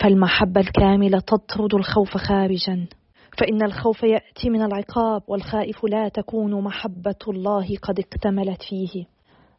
فالمحبة 0.00 0.60
الكاملة 0.60 1.18
تطرد 1.18 1.74
الخوف 1.74 2.16
خارجا. 2.16 2.86
فإن 3.38 3.62
الخوف 3.62 4.02
يأتي 4.02 4.50
من 4.50 4.62
العقاب 4.62 5.22
والخائف 5.28 5.84
لا 5.84 6.08
تكون 6.08 6.64
محبة 6.64 7.14
الله 7.28 7.76
قد 7.82 7.98
اكتملت 7.98 8.62
فيه. 8.62 9.04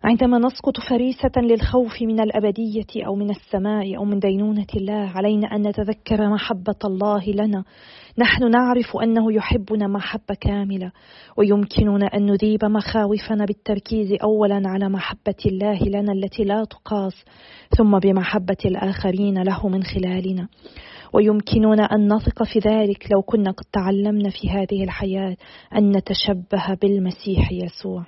عندما 0.03 0.37
نسقط 0.37 0.79
فريسة 0.89 1.31
للخوف 1.37 2.01
من 2.01 2.19
الأبدية 2.19 3.05
أو 3.07 3.15
من 3.15 3.29
السماء 3.29 3.97
أو 3.97 4.05
من 4.05 4.19
دينونة 4.19 4.67
الله 4.75 5.11
علينا 5.15 5.47
أن 5.47 5.67
نتذكر 5.67 6.29
محبة 6.29 6.75
الله 6.85 7.23
لنا. 7.27 7.63
نحن 8.17 8.51
نعرف 8.51 8.97
أنه 9.03 9.33
يحبنا 9.33 9.87
محبة 9.87 10.35
كاملة 10.41 10.91
ويمكننا 11.37 12.05
أن 12.05 12.25
نذيب 12.25 12.65
مخاوفنا 12.65 13.45
بالتركيز 13.45 14.13
أولا 14.23 14.61
على 14.65 14.89
محبة 14.89 15.35
الله 15.45 15.79
لنا 15.83 16.11
التي 16.13 16.43
لا 16.43 16.63
تقاس 16.63 17.25
ثم 17.77 17.99
بمحبة 17.99 18.57
الآخرين 18.65 19.43
له 19.43 19.67
من 19.67 19.83
خلالنا. 19.83 20.47
ويمكننا 21.13 21.83
أن 21.83 22.13
نثق 22.13 22.43
في 22.43 22.59
ذلك 22.59 23.07
لو 23.11 23.21
كنا 23.21 23.51
قد 23.51 23.65
تعلمنا 23.73 24.29
في 24.29 24.49
هذه 24.49 24.83
الحياة 24.83 25.35
أن 25.75 25.97
نتشبه 25.97 26.77
بالمسيح 26.81 27.51
يسوع. 27.51 28.05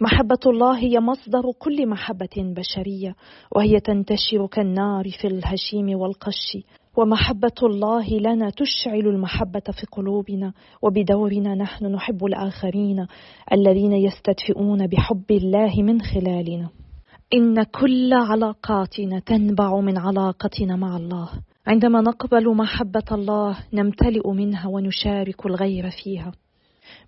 محبة 0.00 0.40
الله 0.46 0.78
هي 0.78 1.00
مصدر 1.00 1.42
كل 1.58 1.88
محبة 1.88 2.36
بشرية 2.36 3.14
وهي 3.56 3.80
تنتشر 3.80 4.46
كالنار 4.46 5.04
في 5.20 5.26
الهشيم 5.26 5.98
والقش. 5.98 6.56
ومحبة 6.96 7.58
الله 7.62 8.08
لنا 8.08 8.50
تشعل 8.50 9.06
المحبة 9.06 9.60
في 9.60 9.86
قلوبنا 9.92 10.52
وبدورنا 10.82 11.54
نحن 11.54 11.86
نحب 11.86 12.24
الآخرين 12.24 13.06
الذين 13.52 13.92
يستدفئون 13.92 14.86
بحب 14.86 15.30
الله 15.30 15.82
من 15.82 16.00
خلالنا. 16.00 16.68
إن 17.34 17.62
كل 17.62 18.12
علاقاتنا 18.12 19.18
تنبع 19.18 19.80
من 19.80 19.98
علاقتنا 19.98 20.76
مع 20.76 20.96
الله. 20.96 21.28
عندما 21.66 22.00
نقبل 22.00 22.56
محبة 22.56 23.04
الله 23.12 23.56
نمتلئ 23.72 24.30
منها 24.30 24.68
ونشارك 24.68 25.46
الغير 25.46 25.90
فيها. 25.90 26.32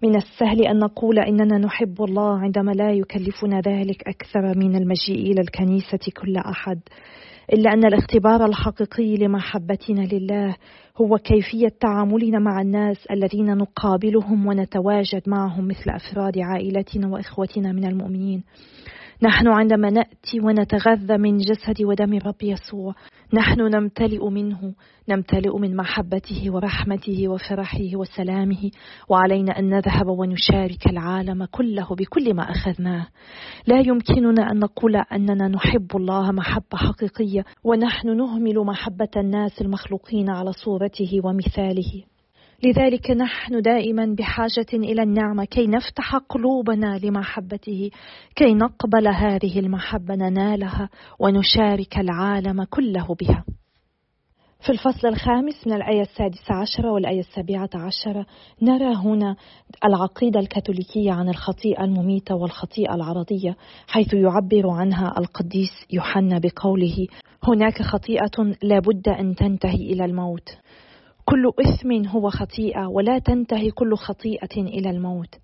من 0.02 0.16
السهل 0.16 0.66
أن 0.66 0.78
نقول 0.78 1.18
إننا 1.18 1.58
نحب 1.58 2.02
الله 2.02 2.38
عندما 2.38 2.70
لا 2.70 2.92
يكلفنا 2.92 3.60
ذلك 3.60 4.08
أكثر 4.08 4.58
من 4.58 4.76
المجيء 4.76 5.32
إلى 5.32 5.40
الكنيسة 5.40 6.12
كل 6.22 6.36
أحد. 6.36 6.80
إلا 7.52 7.72
أن 7.72 7.84
الاختبار 7.84 8.44
الحقيقي 8.44 9.16
لمحبتنا 9.16 10.00
لله 10.00 10.56
هو 11.00 11.18
كيفية 11.18 11.68
تعاملنا 11.80 12.38
مع 12.38 12.60
الناس 12.60 13.06
الذين 13.10 13.56
نقابلهم 13.56 14.46
ونتواجد 14.46 15.22
معهم 15.26 15.68
مثل 15.68 15.90
أفراد 15.90 16.38
عائلتنا 16.38 17.08
وإخوتنا 17.08 17.72
من 17.72 17.84
المؤمنين. 17.84 18.42
نحن 19.22 19.48
عندما 19.48 19.90
نأتي 19.90 20.40
ونتغذى 20.40 21.16
من 21.18 21.36
جسد 21.36 21.82
ودم 21.82 22.14
الرب 22.14 22.42
يسوع 22.42 22.94
نحن 23.32 23.60
نمتلئ 23.60 24.28
منه 24.28 24.74
نمتلئ 25.08 25.58
من 25.58 25.76
محبته 25.76 26.50
ورحمته 26.50 27.28
وفرحه 27.28 27.90
وسلامه 27.94 28.70
وعلينا 29.08 29.58
أن 29.58 29.68
نذهب 29.68 30.08
ونشارك 30.08 30.86
العالم 30.86 31.44
كله 31.44 31.94
بكل 31.94 32.34
ما 32.34 32.42
أخذناه. 32.42 33.06
لا 33.66 33.80
يمكننا 33.80 34.50
أن 34.50 34.58
نقول 34.58 34.96
أننا 34.96 35.48
نحب 35.48 35.96
الله 35.96 36.32
محبة 36.32 36.76
حقيقية 36.76 37.44
ونحن 37.64 38.16
نهمل 38.16 38.58
محبة 38.58 39.10
الناس 39.16 39.60
المخلوقين 39.60 40.30
على 40.30 40.52
صورته 40.52 41.20
ومثاله. 41.24 42.04
لذلك 42.64 43.10
نحن 43.10 43.60
دائما 43.60 44.14
بحاجة 44.18 44.66
إلى 44.72 45.02
النعمة 45.02 45.44
كي 45.44 45.66
نفتح 45.66 46.16
قلوبنا 46.16 46.98
لمحبته 47.02 47.90
كي 48.36 48.54
نقبل 48.54 49.08
هذه 49.08 49.58
المحبة 49.58 50.14
ننالها 50.14 50.88
ونشارك 51.18 51.98
العالم 51.98 52.64
كله 52.64 53.16
بها. 53.20 53.44
في 54.60 54.72
الفصل 54.72 55.08
الخامس 55.08 55.66
من 55.66 55.72
الآية 55.72 56.02
السادسة 56.02 56.54
عشرة 56.54 56.92
والآية 56.92 57.20
السابعة 57.20 57.70
عشرة 57.74 58.26
نرى 58.62 58.94
هنا 58.94 59.36
العقيدة 59.84 60.40
الكاثوليكية 60.40 61.12
عن 61.12 61.28
الخطيئة 61.28 61.84
المميتة 61.84 62.34
والخطيئة 62.34 62.94
العرضية 62.94 63.56
حيث 63.86 64.14
يعبر 64.14 64.70
عنها 64.70 65.14
القديس 65.18 65.70
يوحنا 65.90 66.38
بقوله 66.38 67.06
هناك 67.42 67.82
خطيئة 67.82 68.54
لابد 68.62 69.08
أن 69.08 69.34
تنتهي 69.34 69.92
إلى 69.92 70.04
الموت 70.04 70.48
كل 71.30 71.52
إثم 71.60 72.08
هو 72.08 72.30
خطيئة 72.30 72.86
ولا 72.86 73.18
تنتهي 73.18 73.70
كل 73.70 73.96
خطيئة 73.96 74.56
إلى 74.56 74.90
الموت. 74.90 75.34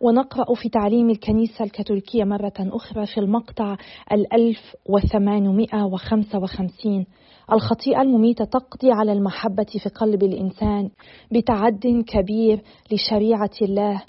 ونقرأ 0.00 0.54
في 0.54 0.68
تعليم 0.68 1.10
الكنيسة 1.10 1.64
الكاثوليكية 1.64 2.24
مرة 2.24 2.52
أخرى 2.58 3.06
في 3.06 3.20
المقطع 3.20 3.76
الألف 4.12 4.76
وثمانمائة 4.88 5.84
وخمسة 5.84 6.38
وخمسين. 6.38 7.06
الخطيئة 7.52 8.02
المميتة 8.02 8.44
تقضي 8.44 8.90
على 8.92 9.12
المحبة 9.12 9.66
في 9.82 9.88
قلب 9.88 10.22
الإنسان 10.22 10.90
بتعد 11.32 12.04
كبير 12.06 12.62
لشريعة 12.92 13.50
الله 13.62 14.02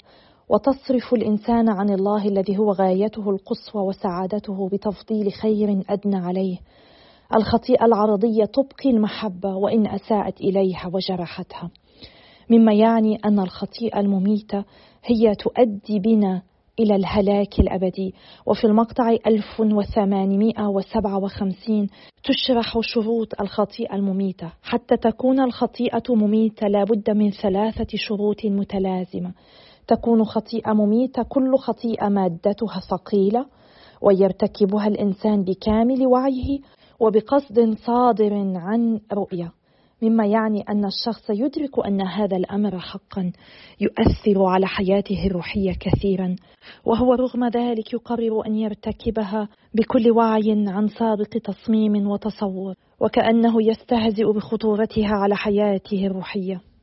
وتصرف 0.48 1.14
الإنسان 1.14 1.68
عن 1.68 1.90
الله 1.90 2.28
الذي 2.28 2.58
هو 2.58 2.72
غايته 2.72 3.30
القصوى 3.30 3.82
وسعادته 3.82 4.68
بتفضيل 4.68 5.32
خير 5.32 5.82
أدنى 5.90 6.16
عليه. 6.16 6.58
الخطيئة 7.34 7.84
العرضية 7.84 8.44
تبقي 8.44 8.90
المحبة 8.90 9.56
وإن 9.56 9.86
أساءت 9.86 10.40
إليها 10.40 10.90
وجرحتها. 10.92 11.70
مما 12.50 12.72
يعني 12.72 13.18
أن 13.24 13.40
الخطيئة 13.40 14.00
المميتة 14.00 14.64
هي 15.04 15.34
تؤدي 15.34 15.98
بنا 15.98 16.42
إلى 16.80 16.96
الهلاك 16.96 17.60
الأبدي. 17.60 18.14
وفي 18.46 18.64
المقطع 18.64 19.16
1857 19.26 21.86
تشرح 22.24 22.78
شروط 22.80 23.40
الخطيئة 23.40 23.94
المميتة. 23.94 24.52
حتى 24.62 24.96
تكون 24.96 25.40
الخطيئة 25.40 26.02
مميتة 26.08 26.68
لابد 26.68 27.10
من 27.10 27.30
ثلاثة 27.30 27.86
شروط 27.94 28.44
متلازمة. 28.44 29.32
تكون 29.86 30.24
خطيئة 30.24 30.72
مميتة 30.72 31.22
كل 31.22 31.56
خطيئة 31.56 32.08
مادتها 32.08 32.80
ثقيلة 32.90 33.46
ويرتكبها 34.02 34.86
الإنسان 34.86 35.44
بكامل 35.44 36.06
وعيه 36.06 36.60
وبقصد 37.00 37.74
صادر 37.86 38.34
عن 38.56 39.00
رؤية 39.12 39.52
مما 40.02 40.26
يعني 40.26 40.64
أن 40.68 40.84
الشخص 40.84 41.30
يدرك 41.30 41.86
أن 41.86 42.00
هذا 42.00 42.36
الأمر 42.36 42.78
حقا 42.78 43.32
يؤثر 43.80 44.44
على 44.44 44.66
حياته 44.66 45.26
الروحية 45.26 45.72
كثيرا. 45.80 46.36
وهو 46.84 47.14
رغم 47.14 47.44
ذلك 47.48 47.92
يقرر 47.92 48.46
أن 48.46 48.54
يرتكبها 48.54 49.48
بكل 49.74 50.10
وعي 50.10 50.64
عن 50.68 50.88
سابق 50.88 51.38
تصميم 51.44 52.10
وتصور 52.10 52.74
وكأنه 53.00 53.54
يستهزئ 53.62 54.32
بخطورتها 54.32 55.14
على 55.14 55.36
حياته 55.36 56.06
الروحية. 56.06 56.73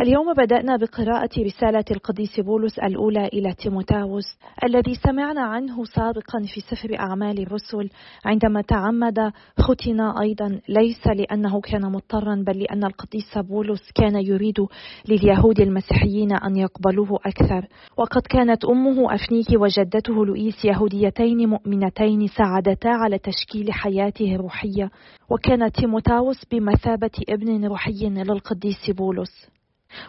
اليوم 0.00 0.32
بدأنا 0.32 0.76
بقراءة 0.76 1.30
رسالة 1.38 1.84
القديس 1.90 2.40
بولس 2.40 2.78
الأولى 2.78 3.26
إلى 3.26 3.54
تيموتاوس 3.54 4.24
الذي 4.64 4.94
سمعنا 4.94 5.40
عنه 5.40 5.84
سابقا 5.84 6.42
في 6.54 6.60
سفر 6.60 6.98
أعمال 6.98 7.42
الرسل 7.42 7.90
عندما 8.24 8.62
تعمد 8.62 9.32
ختن 9.58 10.00
أيضا 10.00 10.60
ليس 10.68 11.06
لأنه 11.06 11.60
كان 11.60 11.92
مضطرا 11.92 12.44
بل 12.46 12.58
لأن 12.58 12.84
القديس 12.84 13.38
بولس 13.38 13.92
كان 13.94 14.26
يريد 14.26 14.66
لليهود 15.08 15.60
المسيحيين 15.60 16.32
أن 16.32 16.56
يقبلوه 16.56 17.18
أكثر. 17.26 17.66
وقد 17.96 18.22
كانت 18.22 18.64
أمه 18.64 19.14
أفنيكي 19.14 19.56
وجدته 19.56 20.26
لؤيس 20.26 20.64
يهوديتين 20.64 21.48
مؤمنتين 21.48 22.26
ساعدتا 22.26 22.88
على 22.88 23.18
تشكيل 23.18 23.72
حياته 23.72 24.34
الروحية. 24.34 24.90
وكان 25.30 25.72
تيموتاوس 25.72 26.44
بمثابة 26.50 27.10
ابن 27.28 27.64
روحي 27.64 28.08
للقديس 28.08 28.90
بولس. 28.90 29.55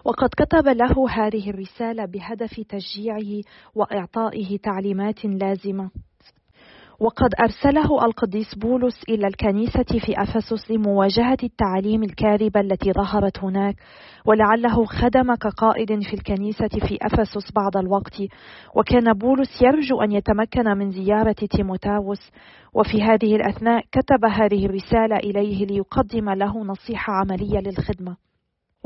وقد 0.05 0.29
كتب 0.37 0.67
له 0.67 1.09
هذه 1.09 1.49
الرسالة 1.49 2.05
بهدف 2.05 2.61
تشجيعه 2.69 3.41
وإعطائه 3.75 4.57
تعليمات 4.57 5.25
لازمة. 5.25 5.89
وقد 6.99 7.29
أرسله 7.39 8.05
القديس 8.05 8.55
بولس 8.55 9.03
إلى 9.09 9.27
الكنيسة 9.27 9.99
في 10.05 10.21
أفسس 10.21 10.71
لمواجهة 10.71 11.37
التعاليم 11.43 12.03
الكاذبة 12.03 12.59
التي 12.59 12.91
ظهرت 12.91 13.43
هناك 13.43 13.75
ولعله 14.25 14.85
خدم 14.85 15.35
كقائد 15.35 16.03
في 16.03 16.13
الكنيسة 16.13 16.67
في 16.67 16.97
أفسس 17.01 17.51
بعض 17.55 17.77
الوقت. 17.77 18.21
وكان 18.75 19.13
بولس 19.13 19.61
يرجو 19.61 20.01
أن 20.01 20.11
يتمكن 20.11 20.63
من 20.77 20.91
زيارة 20.91 21.35
تيموتاوس. 21.51 22.31
وفي 22.73 23.01
هذه 23.01 23.35
الأثناء 23.35 23.83
كتب 23.91 24.25
هذه 24.25 24.65
الرسالة 24.65 25.15
إليه 25.15 25.65
ليقدم 25.65 26.29
له 26.29 26.63
نصيحة 26.63 27.13
عملية 27.13 27.59
للخدمة. 27.59 28.26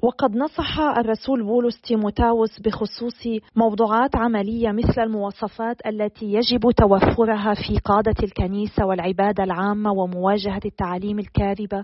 وقد 0.04 0.36
نصح 0.36 0.80
الرسول 0.80 1.44
بولس 1.44 1.82
تيموتاوس 1.82 2.60
بخصوص 2.60 3.28
موضوعات 3.56 4.16
عملية 4.16 4.72
مثل 4.72 5.02
المواصفات 5.02 5.78
التي 5.86 6.26
يجب 6.26 6.72
توفرها 6.78 7.54
في 7.54 7.80
قادة 7.86 8.16
الكنيسة 8.24 8.86
والعبادة 8.86 9.44
العامة 9.44 9.92
ومواجهة 9.92 10.62
التعاليم 10.66 11.20
الكاذبة 11.20 11.84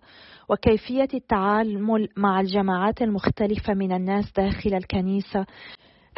وكيفية 0.49 1.07
التعامل 1.13 2.09
مع 2.17 2.39
الجماعات 2.39 3.01
المختلفة 3.01 3.73
من 3.73 3.91
الناس 3.91 4.31
داخل 4.37 4.73
الكنيسة. 4.73 5.45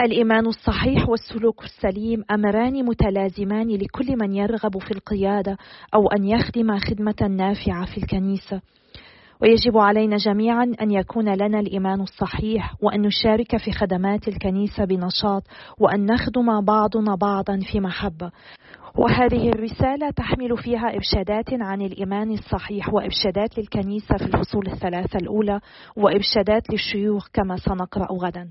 الإيمان 0.01 0.45
الصحيح 0.45 1.09
والسلوك 1.09 1.63
السليم 1.63 2.23
أمران 2.31 2.85
متلازمان 2.85 3.67
لكل 3.67 4.17
من 4.17 4.33
يرغب 4.33 4.77
في 4.77 4.91
القيادة 4.91 5.57
أو 5.93 6.07
أن 6.07 6.25
يخدم 6.25 6.77
خدمة 6.79 7.27
نافعة 7.29 7.85
في 7.85 7.97
الكنيسة. 7.97 8.61
ويجب 9.41 9.77
علينا 9.77 10.17
جميعا 10.17 10.71
أن 10.81 10.91
يكون 10.91 11.33
لنا 11.33 11.59
الإيمان 11.59 12.01
الصحيح 12.01 12.75
وأن 12.81 13.01
نشارك 13.01 13.57
في 13.57 13.71
خدمات 13.71 14.27
الكنيسة 14.27 14.85
بنشاط 14.85 15.43
وأن 15.79 16.05
نخدم 16.05 16.61
بعضنا 16.61 17.15
بعضا 17.15 17.59
في 17.71 17.79
محبة. 17.79 18.31
وهذه 18.95 19.49
الرسالة 19.49 20.09
تحمل 20.09 20.57
فيها 20.57 20.95
إرشادات 20.95 21.53
عن 21.53 21.81
الإيمان 21.81 22.31
الصحيح 22.31 22.93
وإرشادات 22.93 23.57
للكنيسة 23.57 24.17
في 24.17 24.25
الفصول 24.25 24.67
الثلاثة 24.67 25.19
الأولى 25.19 25.59
وإرشادات 25.97 26.69
للشيوخ 26.69 27.27
كما 27.33 27.57
سنقرأ 27.57 28.07
غدا. 28.11 28.49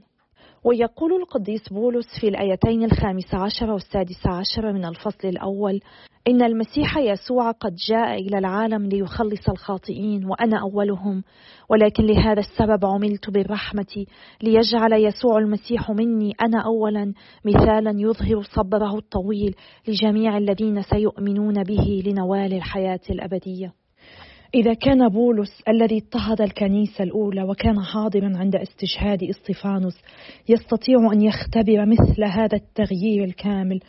ويقول 0.69 1.13
القديس 1.13 1.69
بولس 1.69 2.07
في 2.21 2.29
الآيتين 2.29 2.85
الخامس 2.85 3.35
عشر 3.35 3.71
والسادس 3.71 4.27
عشر 4.27 4.73
من 4.73 4.85
الفصل 4.85 5.29
الأول 5.29 5.81
إن 6.29 6.43
المسيح 6.43 6.99
يسوع 6.99 7.51
قد 7.51 7.75
جاء 7.89 8.15
إلى 8.15 8.39
العالم 8.39 8.87
ليخلص 8.87 9.49
الخاطئين 9.49 10.25
وأنا 10.25 10.61
أولهم 10.61 11.23
ولكن 11.71 12.07
لهذا 12.07 12.41
السبب 12.41 12.85
عملت 12.85 13.31
بالرحمة 13.31 14.07
ليجعل 14.43 14.93
يسوع 14.93 15.39
المسيح 15.39 15.91
مني 15.91 16.33
أنا 16.43 16.65
أولا 16.65 17.13
مثالا 17.45 18.01
يظهر 18.01 18.43
صبره 18.43 18.99
الطويل 18.99 19.55
لجميع 19.89 20.37
الذين 20.37 20.83
سيؤمنون 20.83 21.63
به 21.63 22.03
لنوال 22.07 22.55
الحياة 22.55 23.01
الأبدية. 23.11 23.73
إذا 24.55 24.75
كان 24.75 25.09
بولس 25.09 25.63
الذي 25.69 25.97
اضطهد 25.99 26.41
الكنيسة 26.41 27.05
الأولى 27.05 27.43
وكان 27.43 27.81
حاضرا 27.81 28.33
عند 28.37 28.57
استشهاد 28.57 29.23
إسطفانوس 29.23 29.95
يستطيع 30.49 31.13
أن 31.13 31.23
يختبر 31.23 31.87
مثل 31.87 32.25
هذا 32.25 32.57
التغيير 32.57 33.25
الكامل. 33.25 33.81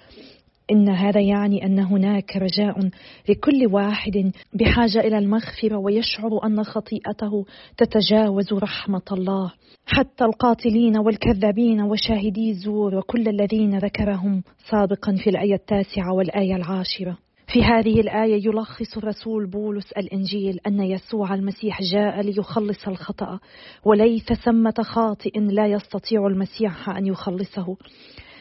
إن 0.71 0.89
هذا 0.89 1.21
يعني 1.21 1.65
أن 1.65 1.79
هناك 1.79 2.37
رجاء 2.37 2.89
لكل 3.29 3.67
واحد 3.71 4.31
بحاجة 4.53 4.99
إلى 4.99 5.17
المغفرة 5.17 5.77
ويشعر 5.77 6.45
أن 6.45 6.63
خطيئته 6.63 7.45
تتجاوز 7.77 8.53
رحمة 8.53 9.01
الله. 9.11 9.53
حتى 9.85 10.25
القاتلين 10.25 10.97
والكذابين 10.97 11.81
وشاهدي 11.81 12.51
الزور 12.51 12.95
وكل 12.95 13.27
الذين 13.27 13.77
ذكرهم 13.77 14.43
سابقا 14.71 15.15
في 15.23 15.29
الآية 15.29 15.55
التاسعة 15.55 16.13
والآية 16.13 16.55
العاشرة. 16.55 17.28
في 17.53 17.63
هذه 17.63 17.99
الآية 17.99 18.45
يلخص 18.45 18.97
الرسول 18.97 19.49
بولس 19.49 19.91
الإنجيل 19.91 20.59
أن 20.67 20.81
يسوع 20.81 21.33
المسيح 21.33 21.81
جاء 21.81 22.21
ليخلص 22.21 22.87
الخطأ 22.87 23.39
وليس 23.85 24.33
ثمة 24.33 24.73
خاطئ 24.81 25.39
لا 25.39 25.67
يستطيع 25.67 26.27
المسيح 26.27 26.89
أن 26.89 27.05
يخلصه. 27.05 27.77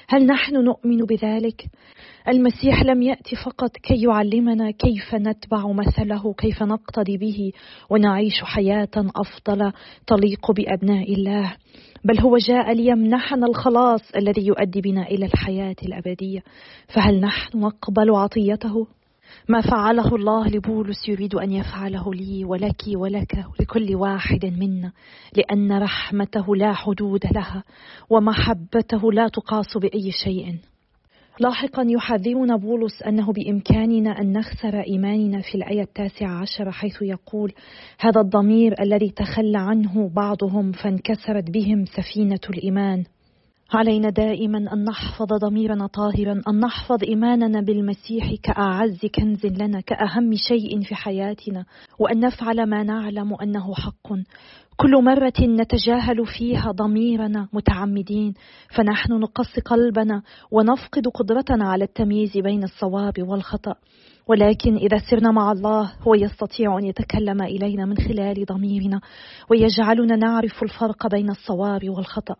هل 0.08 0.26
نحن 0.26 0.64
نؤمن 0.64 0.96
بذلك؟ 0.96 1.64
المسيح 2.28 2.82
لم 2.82 3.02
يأتي 3.02 3.36
فقط 3.36 3.76
كي 3.76 4.02
يعلمنا 4.02 4.70
كيف 4.70 5.14
نتبع 5.14 5.72
مثله 5.72 6.32
كيف 6.32 6.62
نقتدي 6.62 7.16
به 7.16 7.52
ونعيش 7.90 8.42
حياة 8.42 8.90
أفضل 8.96 9.72
تليق 10.06 10.50
بأبناء 10.50 11.12
الله 11.12 11.56
بل 12.04 12.20
هو 12.20 12.36
جاء 12.36 12.72
ليمنحنا 12.72 13.46
الخلاص 13.46 14.10
الذي 14.16 14.46
يؤدي 14.46 14.80
بنا 14.80 15.02
إلى 15.02 15.26
الحياة 15.26 15.76
الأبدية. 15.82 16.40
فهل 16.94 17.20
نحن 17.20 17.58
نقبل 17.58 18.10
عطيته؟ 18.10 18.97
ما 19.48 19.60
فعله 19.60 20.14
الله 20.14 20.48
لبولس 20.48 21.08
يريد 21.08 21.34
أن 21.34 21.52
يفعله 21.52 22.14
لي 22.14 22.44
ولك 22.44 22.82
ولك 22.94 23.44
ولكل 23.58 23.94
واحد 23.94 24.44
منا 24.44 24.92
لأن 25.36 25.72
رحمته 25.72 26.56
لا 26.56 26.72
حدود 26.72 27.20
لها 27.34 27.64
ومحبته 28.10 29.12
لا 29.12 29.28
تقاس 29.28 29.76
بأي 29.76 30.10
شيء. 30.24 30.56
لاحقا 31.40 31.84
يحذرنا 31.88 32.56
بولس 32.56 33.02
أنه 33.02 33.32
بإمكاننا 33.32 34.20
أن 34.20 34.32
نخسر 34.32 34.80
إيماننا 34.80 35.40
في 35.40 35.54
الآية 35.54 35.82
التاسعة 35.82 36.40
عشر 36.40 36.70
حيث 36.70 37.02
يقول 37.02 37.52
هذا 38.00 38.20
الضمير 38.20 38.82
الذي 38.82 39.10
تخلى 39.10 39.58
عنه 39.58 40.08
بعضهم 40.08 40.72
فانكسرت 40.72 41.50
بهم 41.50 41.84
سفينة 41.84 42.40
الإيمان. 42.50 43.04
علينا 43.72 44.10
دائما 44.10 44.72
أن 44.72 44.84
نحفظ 44.84 45.26
ضميرنا 45.26 45.86
طاهرا 45.86 46.42
أن 46.48 46.60
نحفظ 46.60 47.04
إيماننا 47.04 47.60
بالمسيح 47.60 48.34
كأعز 48.42 49.06
كنز 49.14 49.46
لنا 49.46 49.80
كأهم 49.80 50.34
شيء 50.34 50.82
في 50.82 50.94
حياتنا 50.94 51.64
وأن 51.98 52.20
نفعل 52.20 52.66
ما 52.66 52.82
نعلم 52.82 53.34
أنه 53.42 53.74
حق. 53.74 54.12
كل 54.76 55.04
مرة 55.04 55.32
نتجاهل 55.40 56.26
فيها 56.26 56.70
ضميرنا 56.70 57.48
متعمدين 57.52 58.34
فنحن 58.76 59.12
نقص 59.12 59.58
قلبنا 59.58 60.22
ونفقد 60.50 61.08
قدرتنا 61.08 61.68
على 61.68 61.84
التمييز 61.84 62.38
بين 62.38 62.64
الصواب 62.64 63.14
والخطأ. 63.18 63.74
ولكن 64.26 64.76
إذا 64.76 64.98
سرنا 65.10 65.30
مع 65.30 65.52
الله 65.52 65.92
هو 66.02 66.14
يستطيع 66.14 66.78
أن 66.78 66.84
يتكلم 66.84 67.42
إلينا 67.42 67.84
من 67.84 67.96
خلال 67.96 68.44
ضميرنا 68.44 69.00
ويجعلنا 69.50 70.16
نعرف 70.16 70.62
الفرق 70.62 71.06
بين 71.06 71.30
الصواب 71.30 71.88
والخطأ. 71.88 72.34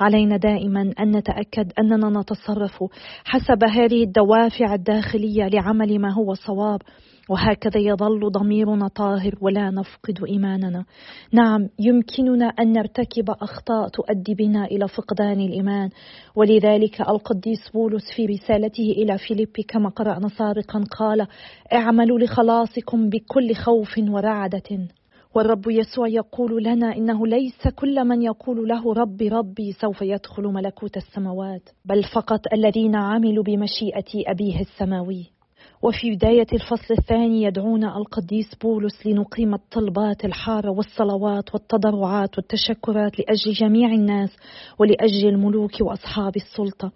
علينا 0.00 0.36
دائما 0.36 0.92
أن 1.00 1.16
نتأكد 1.16 1.72
أننا 1.78 2.20
نتصرف 2.20 2.84
حسب 3.24 3.64
هذه 3.64 4.04
الدوافع 4.04 4.74
الداخلية 4.74 5.48
لعمل 5.48 5.98
ما 5.98 6.12
هو 6.12 6.34
صواب 6.34 6.80
وهكذا 7.28 7.80
يظل 7.80 8.30
ضميرنا 8.30 8.88
طاهر 8.88 9.34
ولا 9.40 9.70
نفقد 9.70 10.24
إيماننا. 10.28 10.84
نعم 11.32 11.68
يمكننا 11.78 12.46
أن 12.46 12.72
نرتكب 12.72 13.30
أخطاء 13.30 13.88
تؤدي 13.88 14.34
بنا 14.34 14.64
إلى 14.64 14.88
فقدان 14.88 15.40
الإيمان 15.40 15.90
ولذلك 16.36 17.00
القديس 17.00 17.70
بولس 17.74 18.04
في 18.16 18.26
رسالته 18.26 18.94
إلى 18.96 19.18
فيليبي 19.18 19.62
كما 19.62 19.88
قرأنا 19.88 20.28
سابقا 20.28 20.84
قال 20.98 21.26
اعملوا 21.72 22.18
لخلاصكم 22.18 23.08
بكل 23.08 23.54
خوف 23.54 23.98
ورعدة. 23.98 24.88
والرب 25.34 25.70
يسوع 25.70 26.08
يقول 26.08 26.64
لنا 26.64 26.96
إنه 26.96 27.26
ليس 27.26 27.68
كل 27.76 28.04
من 28.04 28.22
يقول 28.22 28.68
له 28.68 28.94
ربي 28.94 29.28
ربي 29.28 29.72
سوف 29.72 30.02
يدخل 30.02 30.42
ملكوت 30.42 30.96
السماوات 30.96 31.68
بل 31.84 32.04
فقط 32.14 32.40
الذين 32.52 32.94
عملوا 32.96 33.44
بمشيئة 33.44 34.30
أبيه 34.30 34.60
السماوي. 34.60 35.41
وفي 35.82 36.10
بداية 36.10 36.46
الفصل 36.52 36.94
الثاني 36.98 37.42
يدعونا 37.42 37.96
القديس 37.96 38.54
بولس 38.62 39.06
لنقيم 39.06 39.54
الطلبات 39.54 40.24
الحارة 40.24 40.70
والصلوات 40.70 41.54
والتضرعات 41.54 42.38
والتشكرات 42.38 43.18
لأجل 43.18 43.52
جميع 43.52 43.88
الناس 43.88 44.30
ولأجل 44.78 45.28
الملوك 45.28 45.80
وأصحاب 45.80 46.36
السلطة. 46.36 46.92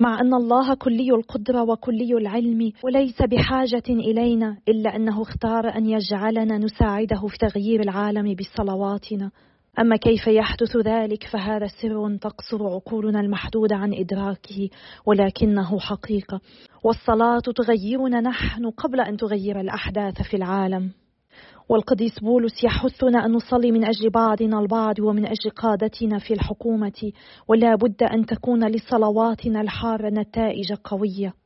مع 0.00 0.20
أن 0.20 0.34
الله 0.34 0.74
كلي 0.74 1.10
القدرة 1.10 1.62
وكلي 1.62 2.12
العلم 2.18 2.72
وليس 2.84 3.22
بحاجة 3.22 3.88
إلينا 3.88 4.58
إلا 4.68 4.96
أنه 4.96 5.22
اختار 5.22 5.76
أن 5.76 5.86
يجعلنا 5.86 6.58
نساعده 6.58 7.20
في 7.28 7.38
تغيير 7.38 7.80
العالم 7.80 8.34
بصلواتنا. 8.34 9.30
أما 9.78 9.96
كيف 9.96 10.26
يحدث 10.26 10.76
ذلك 10.76 11.24
فهذا 11.24 11.66
سر 11.66 12.16
تقصر 12.16 12.66
عقولنا 12.66 13.20
المحدودة 13.20 13.76
عن 13.76 13.94
إدراكه 13.94 14.68
ولكنه 15.06 15.78
حقيقة. 15.78 16.40
والصلاة 16.84 17.40
تغيرنا 17.56 18.20
نحن 18.20 18.70
قبل 18.70 19.00
أن 19.00 19.16
تغير 19.16 19.60
الأحداث 19.60 20.22
في 20.22 20.36
العالم. 20.36 20.90
والقديس 21.68 22.20
بولس 22.20 22.64
يحثنا 22.64 23.26
أن 23.26 23.32
نصلي 23.32 23.72
من 23.72 23.84
أجل 23.84 24.10
بعضنا 24.10 24.60
البعض 24.60 25.00
ومن 25.00 25.26
أجل 25.26 25.50
قادتنا 25.50 26.18
في 26.18 26.34
الحكومة 26.34 27.12
ولا 27.48 27.74
بد 27.74 28.02
أن 28.02 28.26
تكون 28.26 28.68
لصلواتنا 28.68 29.60
الحارة 29.60 30.08
نتائج 30.08 30.72
قوية. 30.72 31.41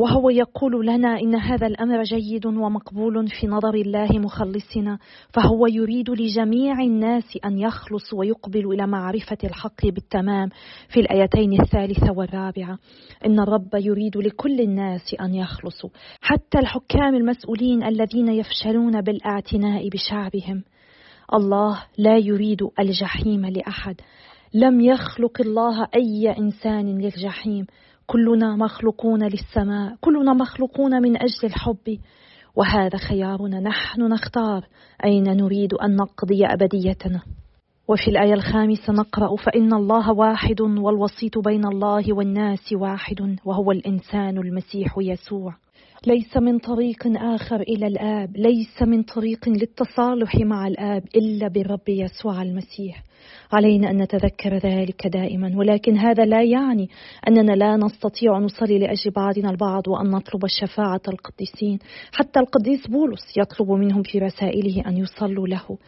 وهو 0.00 0.30
يقول 0.30 0.86
لنا 0.86 1.20
إن 1.20 1.34
هذا 1.34 1.66
الأمر 1.66 2.02
جيد 2.02 2.46
ومقبول 2.46 3.28
في 3.28 3.46
نظر 3.46 3.74
الله 3.74 4.18
مخلصنا 4.18 4.98
فهو 5.34 5.66
يريد 5.66 6.10
لجميع 6.10 6.80
الناس 6.80 7.38
أن 7.44 7.58
يخلصوا 7.58 8.18
ويقبلوا 8.18 8.74
إلى 8.74 8.86
معرفة 8.86 9.38
الحق 9.44 9.86
بالتمام 9.86 10.48
في 10.88 11.00
الآيتين 11.00 11.60
الثالثة 11.60 12.12
والرابعة. 12.12 12.78
إن 13.26 13.40
الرب 13.40 13.68
يريد 13.74 14.16
لكل 14.16 14.60
الناس 14.60 15.14
أن 15.20 15.34
يخلصوا 15.34 15.90
حتى 16.20 16.58
الحكام 16.58 17.14
المسؤولين 17.14 17.82
الذين 17.82 18.28
يفشلون 18.28 19.00
بالأعتناء 19.00 19.88
بشعبهم. 19.88 20.62
الله 21.34 21.82
لا 21.98 22.16
يريد 22.16 22.62
الجحيم 22.78 23.46
لأحد. 23.46 24.00
لم 24.54 24.80
يخلق 24.80 25.40
الله 25.40 25.88
أي 25.94 26.38
إنسان 26.38 26.98
للجحيم. 26.98 27.66
كلنا 28.10 28.56
مخلوقون 28.56 29.22
للسماء 29.22 29.96
كلنا 30.00 30.32
مخلوقون 30.32 31.02
من 31.02 31.16
أجل 31.16 31.44
الحب. 31.44 31.98
وهذا 32.56 32.98
خيارنا 32.98 33.60
نحن 33.60 34.02
نختار 34.02 34.66
أين 35.04 35.22
نريد 35.22 35.74
أن 35.74 35.96
نقضي 35.96 36.46
أبديتنا. 36.46 37.22
وفي 37.88 38.10
الآية 38.10 38.34
الخامسة 38.34 38.92
نقرأ 38.92 39.36
فإن 39.36 39.74
الله 39.74 40.12
واحد 40.12 40.60
والوسيط 40.60 41.38
بين 41.38 41.64
الله 41.64 42.12
والناس 42.12 42.72
واحد 42.72 43.36
وهو 43.44 43.72
الإنسان 43.72 44.38
المسيح 44.38 44.94
يسوع. 44.98 45.54
ليس 46.06 46.36
من 46.36 46.58
طريق 46.58 47.06
آخر 47.16 47.60
إلى 47.60 47.86
الآب 47.86 48.36
ليس 48.36 48.82
من 48.82 49.02
طريق 49.02 49.48
للتصالح 49.48 50.36
مع 50.36 50.66
الآب 50.66 51.02
إلا 51.16 51.48
بالرب 51.48 51.88
يسوع 51.88 52.42
المسيح. 52.42 53.02
علينا 53.52 53.90
أن 53.90 54.02
نتذكر 54.02 54.56
ذلك 54.56 55.06
دائما. 55.06 55.52
ولكن 55.56 55.96
هذا 55.96 56.24
لا 56.24 56.42
يعني 56.42 56.88
أننا 57.28 57.52
لا 57.52 57.76
نستطيع 57.76 58.36
أن 58.36 58.42
نصلي 58.42 58.78
لاجل 58.78 59.10
بعضنا 59.10 59.50
البعض 59.50 59.88
وأن 59.88 60.10
نطلب 60.10 60.44
الشفاعة 60.44 61.00
القديسين. 61.08 61.78
حتى 62.12 62.40
القديس 62.40 62.86
بولس 62.86 63.36
يطلب 63.36 63.70
منهم 63.70 64.02
في 64.02 64.18
رسائله 64.18 64.82
أن 64.86 64.96
يصلوا 64.96 65.48
له. 65.48 65.78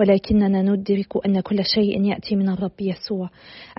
ولكننا 0.00 0.62
ندرك 0.62 1.26
أن 1.26 1.40
كل 1.40 1.64
شيء 1.64 2.04
يأتي 2.04 2.36
من 2.36 2.48
الرب 2.48 2.80
يسوع. 2.80 3.30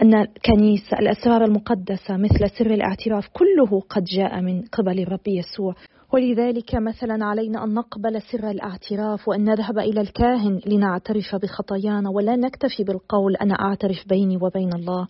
أن 0.02 0.14
الكنيسة 0.14 1.00
الأسرار 1.00 1.44
المقدسة 1.44 2.18
مثل 2.18 2.50
سر 2.50 2.74
الاعتراف 2.74 3.28
كله 3.34 3.80
قد 3.90 4.04
جاء 4.04 4.42
من 4.42 4.62
قبل 4.62 5.00
الرب 5.00 5.28
يسوع. 5.28 5.76
ولذلك 6.14 6.76
مثلا 6.76 7.26
علينا 7.26 7.64
أن 7.64 7.74
نقبل 7.74 8.22
سر 8.22 8.50
الاعتراف 8.50 9.28
وأن 9.28 9.44
نذهب 9.44 9.80
إلى 9.80 10.02
الكاهن 10.02 10.60
لنعترف 10.66 11.36
بخطايانا 11.36 12.10
ولا 12.10 12.36
نكتفي 12.36 12.84
بالقول 12.84 13.36
أنا 13.36 13.54
أعترف 13.54 14.08
بيني 14.10 14.38
وبين 14.42 14.74
الله. 14.74 15.08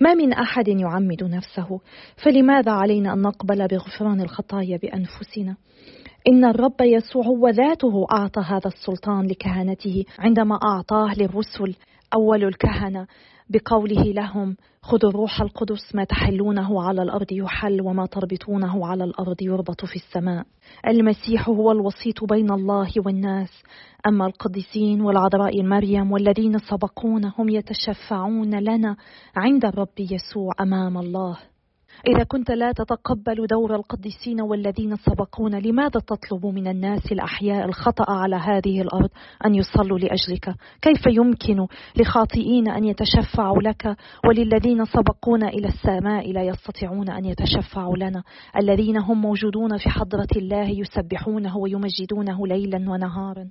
ما 0.00 0.14
من 0.14 0.32
أحد 0.32 0.68
يعمد 0.68 1.24
نفسه. 1.24 1.80
فلماذا 2.24 2.72
علينا 2.72 3.12
أن 3.12 3.22
نقبل 3.22 3.66
بغفران 3.66 4.20
الخطايا 4.20 4.76
بأنفسنا؟ 4.76 5.56
إن 6.28 6.44
الرب 6.44 6.80
يسوع 6.80 7.26
هو 7.26 7.48
ذاته 7.48 8.06
أعطى 8.12 8.40
هذا 8.40 8.66
السلطان 8.66 9.26
لكهنته 9.26 10.04
عندما 10.18 10.58
أعطاه 10.64 11.14
للرسل. 11.14 11.74
أول 12.14 12.44
الكهنة 12.44 13.06
بقوله 13.50 14.02
لهم 14.02 14.56
خذوا 14.82 15.10
الروح 15.10 15.40
القدس 15.40 15.94
ما 15.94 16.04
تحلونه 16.04 16.82
على 16.82 17.02
الأرض 17.02 17.26
يحل 17.32 17.80
وما 17.80 18.06
تربطونه 18.06 18.86
على 18.86 19.04
الأرض 19.04 19.42
يربط 19.42 19.84
في 19.84 19.96
السماء. 19.96 20.46
المسيح 20.86 21.48
هو 21.48 21.72
الوسيط 21.72 22.24
بين 22.24 22.50
الله 22.50 22.90
والناس. 23.06 23.62
أما 24.06 24.26
القديسين 24.26 25.00
والعذراء 25.00 25.62
مريم 25.62 26.12
والذين 26.12 26.58
سبقونا 26.58 27.32
هم 27.38 27.48
يتشفعون 27.48 28.58
لنا 28.58 28.96
عند 29.36 29.64
الرب 29.64 30.00
يسوع 30.00 30.52
أمام 30.60 30.98
الله. 30.98 31.38
إذا 32.08 32.24
كنت 32.24 32.50
لا 32.50 32.72
تتقبل 32.72 33.46
دور 33.46 33.74
القديسين 33.74 34.40
والذين 34.40 34.96
سبقونا 34.96 35.56
لماذا 35.56 36.00
تطلب 36.00 36.46
من 36.46 36.68
الناس 36.68 37.12
الأحياء 37.12 37.64
الخطأ 37.64 38.12
على 38.12 38.36
هذه 38.36 38.80
الأرض 38.80 39.08
أن 39.46 39.54
يصلوا 39.54 39.98
لأجلك؟ 39.98 40.54
كيف 40.82 41.06
يمكن 41.06 41.66
لخاطئين 41.96 42.68
أن 42.68 42.84
يتشفعوا 42.84 43.62
لك 43.62 43.96
وللذين 44.28 44.84
سبقونا 44.84 45.48
إلى 45.48 45.68
السماء 45.68 46.32
لا 46.32 46.42
يستطيعون 46.42 47.08
أن 47.08 47.24
يتشفعوا 47.24 47.96
لنا؟ 47.96 48.22
الذين 48.56 48.96
هم 48.96 49.20
موجودون 49.20 49.78
في 49.78 49.88
حضرة 49.90 50.28
الله 50.36 50.68
يسبحونه 50.68 51.56
ويمجدونه 51.56 52.46
ليلا 52.46 52.90
ونهارا. 52.90 53.46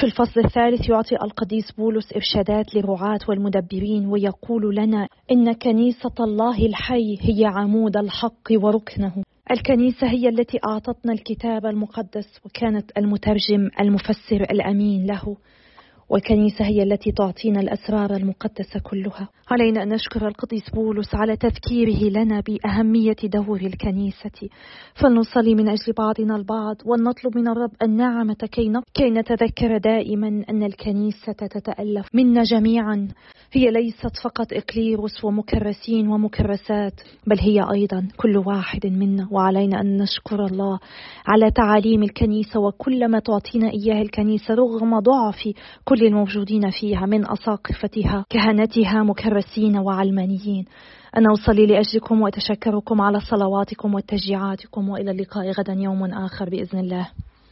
في 0.00 0.04
الفصل 0.04 0.40
الثالث 0.40 0.88
يعطي 0.88 1.14
القديس 1.14 1.72
بولس 1.72 2.12
إرشادات 2.12 2.74
للرعاة 2.74 3.18
والمدبرين 3.28 4.06
ويقول 4.06 4.76
لنا 4.76 5.08
إن 5.30 5.52
كنيسة 5.52 6.14
الله 6.20 6.66
الحي 6.66 7.18
هي 7.20 7.44
عمود 7.44 7.96
الحق 7.96 8.52
وركنه. 8.52 9.22
الكنيسة 9.50 10.06
هي 10.06 10.28
التي 10.28 10.58
أعطتنا 10.68 11.12
الكتاب 11.12 11.66
المقدس 11.66 12.40
وكانت 12.44 12.90
المترجم 12.98 13.70
المفسر 13.80 14.42
الأمين 14.50 15.06
له. 15.06 15.36
والكنيسة 16.08 16.64
هي 16.64 16.82
التي 16.82 17.12
تعطينا 17.12 17.60
الأسرار 17.60 18.16
المقدسة 18.16 18.80
كلها. 18.80 19.28
علينا 19.50 19.82
أن 19.82 19.88
نشكر 19.88 20.28
القديس 20.28 20.70
بولس 20.70 21.14
على 21.14 21.36
تذكيره 21.36 22.10
لنا 22.10 22.40
بأهمية 22.40 23.16
دور 23.24 23.60
الكنيسة. 23.60 24.48
فلنصلي 24.94 25.54
من 25.54 25.68
أجل 25.68 25.92
بعضنا 25.98 26.36
البعض 26.36 26.76
ونطلب 26.84 27.38
من 27.38 27.48
الرب 27.48 27.70
النعمة 27.82 28.48
كي, 28.52 28.72
كي 28.94 29.10
نتذكر 29.10 29.78
دائما 29.78 30.44
أن 30.50 30.62
الكنيسة 30.62 31.32
تتألف 31.32 32.06
منا 32.14 32.42
جميعا. 32.42 33.08
هي 33.52 33.70
ليست 33.70 34.16
فقط 34.24 34.52
إقليروس 34.52 35.24
ومكرسين 35.24 36.08
ومكرسات 36.08 37.00
بل 37.26 37.40
هي 37.40 37.60
أيضا 37.72 38.08
كل 38.16 38.36
واحد 38.36 38.86
منا. 38.86 39.28
وعلينا 39.30 39.80
أن 39.80 39.96
نشكر 39.96 40.46
الله 40.46 40.78
على 41.26 41.50
تعاليم 41.50 42.02
الكنيسة 42.02 42.60
وكل 42.60 43.08
ما 43.08 43.18
تعطينا 43.18 43.70
إياه 43.70 44.02
الكنيسة 44.02 44.54
رغم 44.54 44.98
ضعف 44.98 45.48
كل 45.96 46.06
الموجودين 46.06 46.70
فيها 46.70 47.06
من 47.06 47.30
أساقفتها 47.30 48.24
كهنتها 48.30 49.02
مكرسين 49.02 49.78
وعلمانيين. 49.78 50.64
أنا 51.16 51.32
أصلي 51.32 51.66
لأجلكم 51.66 52.22
وأتشكركم 52.22 53.00
على 53.00 53.20
صلواتكم 53.20 53.94
وتشجيعاتكم 53.94 54.88
وإلى 54.88 55.10
اللقاء 55.10 55.50
غدا 55.50 55.72
يوم 55.72 56.04
آخر 56.04 56.50
بإذن 56.50 56.78
الله. 56.78 57.08